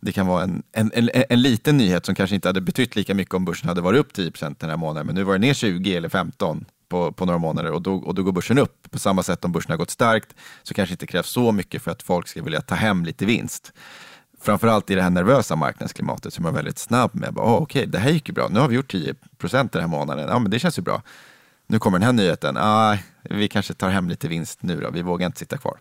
Det 0.00 0.12
kan 0.12 0.26
vara 0.26 0.42
en, 0.42 0.62
en, 0.72 0.90
en, 0.94 1.10
en 1.28 1.42
liten 1.42 1.76
nyhet 1.76 2.06
som 2.06 2.14
kanske 2.14 2.34
inte 2.34 2.48
hade 2.48 2.60
betytt 2.60 2.96
lika 2.96 3.14
mycket 3.14 3.34
om 3.34 3.44
börsen 3.44 3.68
hade 3.68 3.80
varit 3.80 4.00
upp 4.00 4.12
10% 4.12 4.56
den 4.58 4.70
här 4.70 4.76
månaden, 4.76 5.06
men 5.06 5.14
nu 5.14 5.22
var 5.22 5.32
det 5.32 5.38
ner 5.38 5.54
20 5.54 5.96
eller 5.96 6.08
15 6.08 6.64
på, 6.88 7.12
på 7.12 7.26
några 7.26 7.38
månader 7.38 7.70
och 7.70 7.82
då, 7.82 7.94
och 7.94 8.14
då 8.14 8.22
går 8.22 8.32
börsen 8.32 8.58
upp. 8.58 8.90
På 8.90 8.98
samma 8.98 9.22
sätt 9.22 9.44
om 9.44 9.52
börsen 9.52 9.70
har 9.70 9.78
gått 9.78 9.90
starkt 9.90 10.34
så 10.62 10.74
kanske 10.74 10.94
inte 10.94 11.06
krävs 11.06 11.28
så 11.28 11.52
mycket 11.52 11.82
för 11.82 11.90
att 11.90 12.02
folk 12.02 12.28
ska 12.28 12.42
vilja 12.42 12.60
ta 12.60 12.74
hem 12.74 13.04
lite 13.04 13.26
vinst. 13.26 13.72
Framförallt 14.40 14.90
i 14.90 14.94
det 14.94 15.02
här 15.02 15.10
nervösa 15.10 15.56
marknadsklimatet 15.56 16.32
som 16.32 16.46
är 16.46 16.52
väldigt 16.52 16.78
snabb 16.78 17.10
med, 17.14 17.38
oh, 17.38 17.54
okej, 17.54 17.62
okay, 17.62 17.86
det 17.86 17.98
här 17.98 18.10
gick 18.10 18.28
ju 18.28 18.34
bra, 18.34 18.48
nu 18.48 18.60
har 18.60 18.68
vi 18.68 18.76
gjort 18.76 18.94
10% 18.94 19.68
den 19.72 19.80
här 19.80 19.88
månaden, 19.88 20.28
ja 20.28 20.38
men 20.38 20.50
det 20.50 20.58
känns 20.58 20.78
ju 20.78 20.82
bra 20.82 21.02
nu 21.66 21.78
kommer 21.78 21.98
den 21.98 22.06
här 22.06 22.12
nyheten, 22.12 22.56
ah, 22.58 22.96
vi 23.22 23.48
kanske 23.48 23.74
tar 23.74 23.88
hem 23.88 24.08
lite 24.08 24.28
vinst 24.28 24.62
nu 24.62 24.80
då, 24.80 24.90
vi 24.90 25.02
vågar 25.02 25.26
inte 25.26 25.38
sitta 25.38 25.58
kvar. 25.58 25.78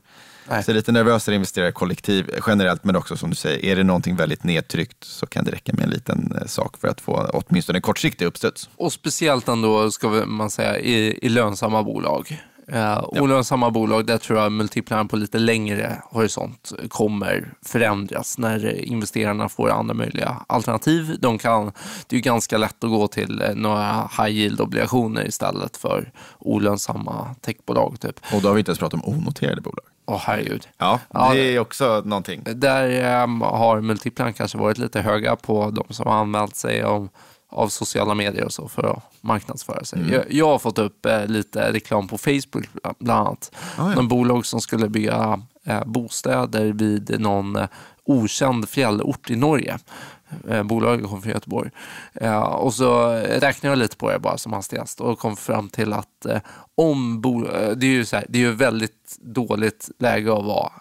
Nej. 0.49 0.63
Så 0.63 0.73
lite 0.73 0.91
nervösare 0.91 1.35
investerarkollektiv 1.35 2.29
generellt, 2.47 2.83
men 2.83 2.95
också 2.95 3.17
som 3.17 3.29
du 3.29 3.35
säger, 3.35 3.65
är 3.65 3.75
det 3.75 3.83
någonting 3.83 4.15
väldigt 4.15 4.43
nedtryckt 4.43 5.03
så 5.03 5.25
kan 5.25 5.45
det 5.45 5.51
räcka 5.51 5.73
med 5.73 5.83
en 5.83 5.89
liten 5.89 6.33
eh, 6.41 6.47
sak 6.47 6.77
för 6.77 6.87
att 6.87 7.01
få 7.01 7.29
åtminstone 7.33 7.77
en 7.77 7.81
kortsiktig 7.81 8.25
uppstuds. 8.25 8.69
Och 8.75 8.93
speciellt 8.93 9.47
ändå, 9.47 9.91
ska 9.91 10.09
man 10.09 10.49
säga, 10.49 10.79
i, 10.79 11.19
i 11.21 11.29
lönsamma 11.29 11.83
bolag. 11.83 12.41
Uh, 12.73 13.03
olönsamma 13.21 13.71
bolag, 13.71 14.05
där 14.05 14.17
tror 14.17 14.39
jag 14.39 14.51
multiplaren 14.51 15.07
på 15.07 15.15
lite 15.15 15.37
längre 15.37 16.01
horisont 16.11 16.71
kommer 16.89 17.53
förändras 17.61 18.37
när 18.37 18.85
investerarna 18.85 19.49
får 19.49 19.69
andra 19.69 19.93
möjliga 19.93 20.37
alternativ. 20.47 21.17
De 21.19 21.37
kan, 21.37 21.71
det 22.07 22.15
är 22.15 22.19
ganska 22.19 22.57
lätt 22.57 22.83
att 22.83 22.89
gå 22.89 23.07
till 23.07 23.41
eh, 23.41 23.55
några 23.55 24.09
high 24.17 24.29
yield-obligationer 24.29 25.27
istället 25.27 25.77
för 25.77 26.11
olönsamma 26.39 27.35
techbolag. 27.41 27.99
Typ. 27.99 28.19
Och 28.33 28.41
då 28.41 28.47
har 28.47 28.53
vi 28.53 28.59
inte 28.59 28.69
ens 28.69 28.79
pratat 28.79 29.03
om 29.03 29.13
onoterade 29.13 29.61
bolag. 29.61 29.85
Åh 30.07 30.15
oh, 30.15 30.19
herregud. 30.23 30.67
Ja, 30.77 30.99
det 31.33 31.55
är 31.55 31.59
också 31.59 32.01
någonting. 32.05 32.41
Där 32.45 33.23
um, 33.23 33.41
har 33.41 33.81
multiplan 33.81 34.33
kanske 34.33 34.57
varit 34.57 34.77
lite 34.77 35.01
höga 35.01 35.35
på 35.35 35.71
de 35.71 35.93
som 35.93 36.07
har 36.07 36.15
anmält 36.15 36.55
sig 36.55 36.85
om 36.85 37.09
av 37.55 37.69
sociala 37.69 38.13
medier 38.13 38.45
och 38.45 38.53
så 38.53 38.67
för 38.67 38.83
att 38.83 39.03
marknadsföra 39.21 39.83
sig. 39.83 39.99
Mm. 39.99 40.13
Jag, 40.13 40.23
jag, 40.29 40.47
har 40.47 40.59
fått 40.59 40.77
upp 40.77 41.05
eh, 41.05 41.25
lite 41.27 41.73
reklam 41.73 42.07
på 42.07 42.17
Facebook 42.17 42.69
bland 42.99 43.27
annat. 43.27 43.51
Ah, 43.77 43.89
ja. 43.89 43.95
Någon 43.95 44.07
bolag 44.07 44.45
som 44.45 44.61
skulle 44.61 44.89
bygga 44.89 45.41
eh, 45.63 45.85
bostäder 45.85 46.65
vid 46.73 47.19
någon 47.19 47.55
eh, 47.55 47.67
okänd 48.05 48.69
fjällort 48.69 49.29
i 49.29 49.35
Norge. 49.35 49.77
Eh, 50.49 50.63
bolaget 50.63 51.09
kom 51.09 51.21
från 51.21 51.31
Göteborg. 51.31 51.71
Eh, 52.13 52.41
och 52.41 52.73
så 52.73 53.09
räknade 53.15 53.71
jag 53.71 53.77
lite 53.77 53.97
på 53.97 54.11
det 54.11 54.19
bara 54.19 54.37
som 54.37 54.53
hastigast 54.53 55.01
och 55.01 55.19
kom 55.19 55.37
fram 55.37 55.69
till 55.69 55.93
att 55.93 56.25
eh, 56.25 56.41
om 56.75 57.21
bo, 57.21 57.41
det 57.75 57.85
är 57.85 57.91
ju 57.91 58.05
så 58.05 58.15
här, 58.15 58.25
det 58.29 58.37
är 58.37 58.41
ju 58.41 58.51
väldigt 58.51 59.17
dåligt 59.19 59.89
läge 59.99 60.37
att 60.37 60.45
vara 60.45 60.71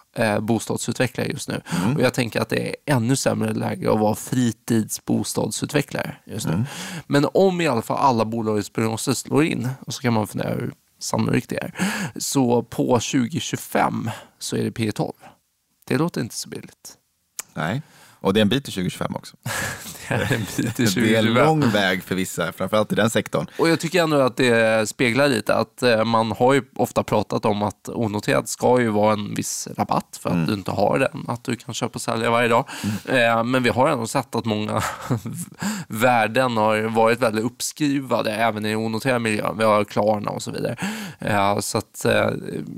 bostadsutvecklare 0.41 1.27
just 1.27 1.49
nu. 1.49 1.61
Mm. 1.83 1.95
Och 1.95 2.01
jag 2.01 2.13
tänker 2.13 2.41
att 2.41 2.49
det 2.49 2.69
är 2.69 2.75
ännu 2.85 3.15
sämre 3.15 3.53
läge 3.53 3.93
att 3.93 3.99
vara 3.99 4.15
fritidsbostadsutvecklare 4.15 6.15
just 6.25 6.47
nu. 6.47 6.53
Mm. 6.53 6.65
Men 7.07 7.27
om 7.33 7.61
i 7.61 7.67
alla 7.67 7.81
fall 7.81 7.97
alla 7.97 8.25
bolagets 8.25 8.69
prognoser 8.69 9.13
slår 9.13 9.43
in, 9.43 9.69
och 9.79 9.93
så 9.93 10.01
kan 10.01 10.13
man 10.13 10.27
fundera 10.27 10.49
hur 10.49 10.73
sannolikt 10.99 11.49
det 11.49 11.57
är, 11.57 11.73
så 12.15 12.63
på 12.63 12.85
2025 12.85 14.09
så 14.39 14.55
är 14.55 14.63
det 14.63 14.71
P12. 14.71 15.13
Det 15.87 15.97
låter 15.97 16.21
inte 16.21 16.35
så 16.35 16.49
billigt. 16.49 16.93
Nej. 17.53 17.81
Och 18.25 18.33
det 18.33 18.39
är 18.39 18.41
en 18.41 18.49
bit 18.49 18.63
till 18.63 18.73
2025 18.73 19.15
också. 19.15 19.35
det 20.09 20.13
är 20.13 20.33
en 20.33 20.39
bit 20.57 20.75
till 20.75 20.85
Det 20.95 21.15
är 21.15 21.17
en 21.17 21.25
2025. 21.25 21.33
lång 21.33 21.69
väg 21.69 22.03
för 22.03 22.15
vissa, 22.15 22.51
framförallt 22.51 22.91
i 22.91 22.95
den 22.95 23.09
sektorn. 23.09 23.45
Och 23.59 23.69
jag 23.69 23.79
tycker 23.79 24.03
ändå 24.03 24.19
att 24.19 24.37
det 24.37 24.89
speglar 24.89 25.27
lite 25.27 25.55
att 25.55 25.83
eh, 25.83 26.03
man 26.03 26.31
har 26.31 26.53
ju 26.53 26.63
ofta 26.75 27.03
pratat 27.03 27.45
om 27.45 27.63
att 27.63 27.89
onoterad 27.89 28.49
ska 28.49 28.81
ju 28.81 28.89
vara 28.89 29.13
en 29.13 29.33
viss 29.33 29.67
rabatt 29.77 30.19
för 30.21 30.29
att 30.29 30.47
du 30.47 30.53
inte 30.53 30.71
har 30.71 30.99
den, 30.99 31.25
att 31.27 31.43
du 31.43 31.55
kan 31.55 31.73
köpa 31.73 31.93
och 31.93 32.01
sälja 32.01 32.31
varje 32.31 32.47
dag. 32.47 32.69
Eh, 33.09 33.43
Men 33.43 33.63
vi 33.63 33.69
har 33.69 33.89
ändå 33.89 34.07
sett 34.07 34.35
att 34.35 34.45
många 34.45 34.81
värden 35.87 36.57
har 36.57 36.81
varit 36.81 37.21
väldigt 37.21 37.45
uppskruvade 37.45 38.31
även 38.31 38.65
i 38.65 38.75
onoterad 38.75 39.21
miljö. 39.21 39.53
Vi 39.57 39.63
har 39.63 39.83
Klarna 39.83 40.31
och 40.31 40.41
så 40.41 40.51
vidare. 40.51 40.75
Eh, 41.19 41.59
Så 41.59 41.77
att 41.77 42.05
eh, 42.05 42.29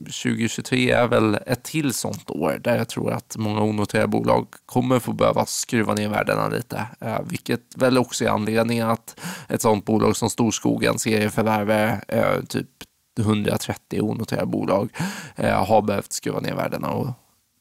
2023 0.06 0.92
är 0.92 1.08
väl 1.08 1.38
ett 1.46 1.64
till 1.64 1.94
sånt 1.94 2.30
år 2.30 2.60
där 2.64 2.78
jag 2.78 2.90
tror 2.90 3.12
att 3.12 3.36
många 3.38 3.62
onoterade 3.62 4.08
bolag 4.08 4.48
kommer 4.66 5.00
få 5.00 5.14
behöva 5.14 5.37
skruva 5.46 5.94
ner 5.94 6.10
värdena 6.10 6.48
lite. 6.48 6.88
Eh, 7.02 7.20
Vilket 7.26 7.62
väl 7.76 7.98
också 7.98 8.26
är 8.26 8.30
anledningen 8.30 8.90
att 8.90 9.20
ett 9.50 9.62
sånt 9.62 9.86
bolag 9.86 10.16
som 10.18 10.30
Storskogen 10.30 11.00
serieförvärvar 11.00 12.04
eh, 12.08 12.42
typ 12.48 12.68
130 13.20 14.02
onoterade 14.02 14.46
bolag 14.48 14.90
eh, 15.36 15.66
har 15.66 15.82
behövt 15.82 16.14
skruva 16.14 16.40
ner 16.40 16.56
värdena 16.56 16.90
och 16.90 17.10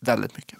väldigt 0.00 0.36
mycket. 0.36 0.58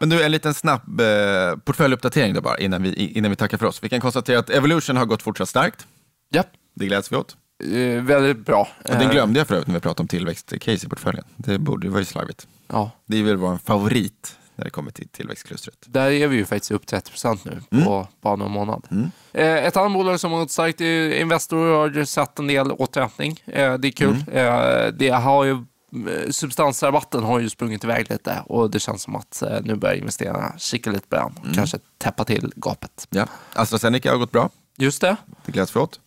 Men 0.00 0.08
du, 0.08 0.22
en 0.24 0.32
liten 0.32 0.54
snabb 0.54 1.00
eh, 1.00 1.56
portföljuppdatering 1.64 2.34
då 2.34 2.40
bara 2.40 2.58
innan 2.58 2.82
vi, 2.82 2.94
innan 2.94 3.30
vi 3.30 3.36
tackar 3.36 3.58
för 3.58 3.66
oss. 3.66 3.82
Vi 3.84 3.88
kan 3.88 4.00
konstatera 4.00 4.38
att 4.38 4.50
Evolution 4.50 4.96
har 4.96 5.04
gått 5.06 5.22
fortsatt 5.22 5.48
starkt. 5.48 5.86
Ja, 6.30 6.42
Det 6.74 6.86
gläds 6.86 7.12
vi 7.12 7.16
åt. 7.16 7.36
eh, 7.64 8.02
väldigt 8.04 8.38
bra. 8.46 8.68
Och 8.84 8.90
den 8.90 9.02
Eh, 9.02 9.10
glömde 9.10 9.40
jag 9.40 9.46
för 9.48 9.54
övrigt 9.54 9.66
när 9.68 9.74
vi 9.74 9.80
pratade 9.80 10.00
om 10.02 10.08
tillväxt-case 10.08 10.86
i 10.86 10.88
portföljen. 10.88 11.24
Det, 11.36 11.58
borde, 11.58 11.86
det 11.86 11.90
var 11.90 11.98
ju 11.98 12.04
slarvigt. 12.04 12.46
Ja, 12.68 12.90
Det 13.06 13.18
är 13.18 13.22
väl 13.22 13.36
vår 13.36 13.58
favorit 13.64 14.36
när 14.56 14.64
det 14.64 14.70
kommer 14.70 14.90
till 14.90 15.08
tillväxtklustret. 15.08 15.76
där 15.86 16.10
är 16.10 16.28
vi 16.28 16.36
ju 16.36 16.44
faktiskt 16.44 16.70
upp 16.70 16.86
30 16.86 17.10
procent 17.10 17.44
nu 17.44 17.82
på 17.84 18.06
bara 18.20 18.36
någon 18.36 18.50
månad. 18.50 18.86
Eh, 19.32 19.46
Ett 19.66 19.76
annat 19.76 19.92
bolag 19.92 20.20
som 20.20 20.32
har 20.32 20.38
gått 20.38 20.50
starkt 20.50 20.80
är 20.80 21.20
Investor 21.20 21.74
har 21.76 22.04
sett 22.04 22.38
en 22.38 22.46
del 22.46 22.72
återhämtning. 22.72 23.42
Eh, 23.46 23.74
Det 23.74 23.88
är 23.88 23.92
kul. 23.92 24.24
Eh, 24.32 24.86
Det 24.92 25.08
har 25.08 25.44
ju, 25.44 25.52
eh, 25.52 26.30
substansrabatten 26.30 27.22
har 27.24 27.38
ju 27.38 27.50
sprungit 27.50 27.84
iväg 27.84 28.10
lite 28.10 28.42
och 28.46 28.70
det 28.70 28.80
känns 28.80 29.02
som 29.02 29.16
att 29.16 29.42
eh, 29.42 29.58
nu 29.62 29.74
börjar 29.74 29.94
investerarna 29.96 30.54
kika 30.58 30.90
lite 30.90 31.08
på 31.08 31.16
den 31.16 31.24
och 31.50 31.54
kanske 31.54 31.78
täppa 31.98 32.24
till 32.24 32.52
gapet. 32.56 33.06
Ja. 33.10 33.26
AstraZeneca 33.54 34.10
har 34.10 34.18
gått 34.18 34.32
bra. 34.32 34.50
Just 34.76 35.00
det, 35.00 35.16
Det 35.46 35.52
gläds 35.52 35.76
vi 35.76 35.80
åt. 35.80 36.00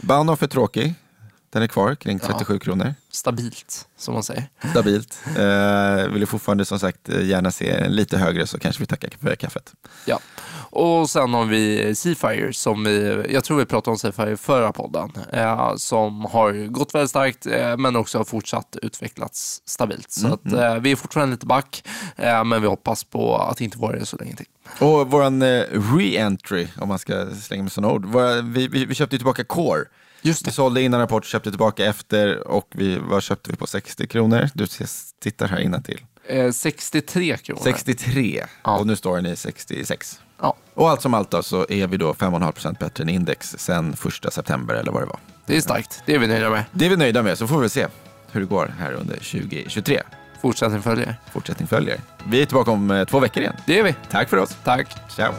Bahnhof 0.00 0.42
är 0.42 0.46
tråkig. 0.46 0.94
Den 1.50 1.62
är 1.62 1.66
kvar 1.66 1.94
kring 1.94 2.18
37 2.18 2.58
kronor. 2.58 2.94
stabilt 3.10 3.88
som 3.96 4.14
man 4.14 4.22
säger. 4.22 4.48
Stabilt. 4.70 5.18
Eh, 5.38 6.08
vill 6.08 6.20
ju 6.20 6.26
fortfarande 6.26 6.64
som 6.64 6.78
sagt 6.78 7.08
eh, 7.08 7.26
gärna 7.26 7.50
se 7.50 7.70
en 7.70 7.92
lite 7.92 8.18
högre 8.18 8.46
så 8.46 8.58
kanske 8.58 8.82
vi 8.82 8.86
tackar 8.86 9.10
för 9.20 9.34
kaffet. 9.36 9.72
Ja. 10.04 10.18
Och 10.70 11.10
sen 11.10 11.34
har 11.34 11.44
vi 11.44 11.94
Seafire 11.94 12.52
som 12.52 12.84
vi, 12.84 13.26
jag 13.30 13.44
tror 13.44 13.58
vi 13.58 13.66
pratade 13.66 13.90
om 13.90 13.98
Seafire 13.98 14.30
i 14.32 14.36
förra 14.36 14.72
podden, 14.72 15.12
eh, 15.32 15.74
som 15.76 16.24
har 16.24 16.66
gått 16.66 16.94
väldigt 16.94 17.10
starkt 17.10 17.46
eh, 17.46 17.76
men 17.76 17.96
också 17.96 18.18
har 18.18 18.24
fortsatt 18.24 18.76
utvecklats 18.82 19.62
stabilt. 19.64 20.10
Så 20.10 20.26
att, 20.26 20.52
eh, 20.52 20.74
vi 20.74 20.92
är 20.92 20.96
fortfarande 20.96 21.34
lite 21.34 21.46
back, 21.46 21.84
eh, 22.16 22.44
men 22.44 22.62
vi 22.62 22.68
hoppas 22.68 23.04
på 23.04 23.36
att 23.36 23.60
inte 23.60 23.78
vara 23.78 23.98
det 23.98 24.06
så 24.06 24.16
länge 24.16 24.36
till. 24.36 24.46
Och 24.80 25.10
våran 25.10 25.42
re-entry, 25.42 26.68
om 26.80 26.88
man 26.88 26.98
ska 26.98 27.26
slänga 27.42 27.62
med 27.62 27.72
sådana 27.72 27.92
ord. 27.92 28.06
Vi, 28.44 28.68
vi, 28.68 28.84
vi 28.84 28.94
köpte 28.94 29.16
ju 29.16 29.18
tillbaka 29.18 29.44
Core. 29.44 29.84
Just 30.22 30.46
Vi 30.48 30.52
sålde 30.52 30.82
innan 30.82 31.00
rapport, 31.00 31.24
köpte 31.24 31.50
tillbaka 31.50 31.86
efter 31.86 32.48
och 32.48 32.68
vi, 32.74 32.98
vad 32.98 33.22
köpte 33.22 33.50
vi 33.50 33.56
på 33.56 33.66
60 33.66 34.06
kronor? 34.06 34.48
Du 34.54 34.66
tittar 35.20 35.48
här 35.48 35.58
innan 35.60 35.82
till. 35.82 36.00
Eh, 36.28 36.50
63 36.50 37.36
kronor. 37.36 37.60
63 37.64 38.44
Ja. 38.64 38.78
och 38.78 38.86
nu 38.86 38.96
står 38.96 39.16
den 39.16 39.26
i 39.26 39.36
66. 39.36 40.20
Ja, 40.40 40.56
Och 40.74 40.90
allt 40.90 41.02
som 41.02 41.14
allt 41.14 41.30
då 41.30 41.42
så 41.42 41.66
är 41.68 41.86
vi 41.86 41.96
då 41.96 42.12
5,5% 42.12 42.78
bättre 42.78 43.02
än 43.02 43.08
index 43.08 43.54
sen 43.58 43.96
första 43.96 44.30
september 44.30 44.74
eller 44.74 44.92
vad 44.92 45.02
det 45.02 45.06
var. 45.06 45.18
det 45.46 45.56
är 45.56 45.60
starkt. 45.60 46.02
Det 46.06 46.14
är 46.14 46.18
vi 46.18 46.26
nöjda 46.26 46.50
med. 46.50 46.64
Det 46.72 46.86
är 46.86 46.90
vi 46.90 46.96
nöjda 46.96 47.22
med, 47.22 47.38
så 47.38 47.46
får 47.46 47.60
vi 47.60 47.68
se 47.68 47.86
hur 48.32 48.40
det 48.40 48.46
går 48.46 48.74
här 48.78 48.92
under 48.92 49.14
2023. 49.16 50.02
Fortsättning 50.42 50.82
följer. 50.82 51.16
Fortsättning 51.32 51.68
följer. 51.68 52.00
Vi 52.26 52.42
är 52.42 52.46
tillbaka 52.46 52.70
om 52.70 52.90
eh, 52.90 53.04
två 53.04 53.20
veckor 53.20 53.42
igen. 53.42 53.56
Det 53.66 53.78
är 53.78 53.82
vi. 53.82 53.94
Tack 54.10 54.28
för 54.28 54.36
oss. 54.36 54.56
Tack. 54.64 54.96
Ciao. 55.10 55.32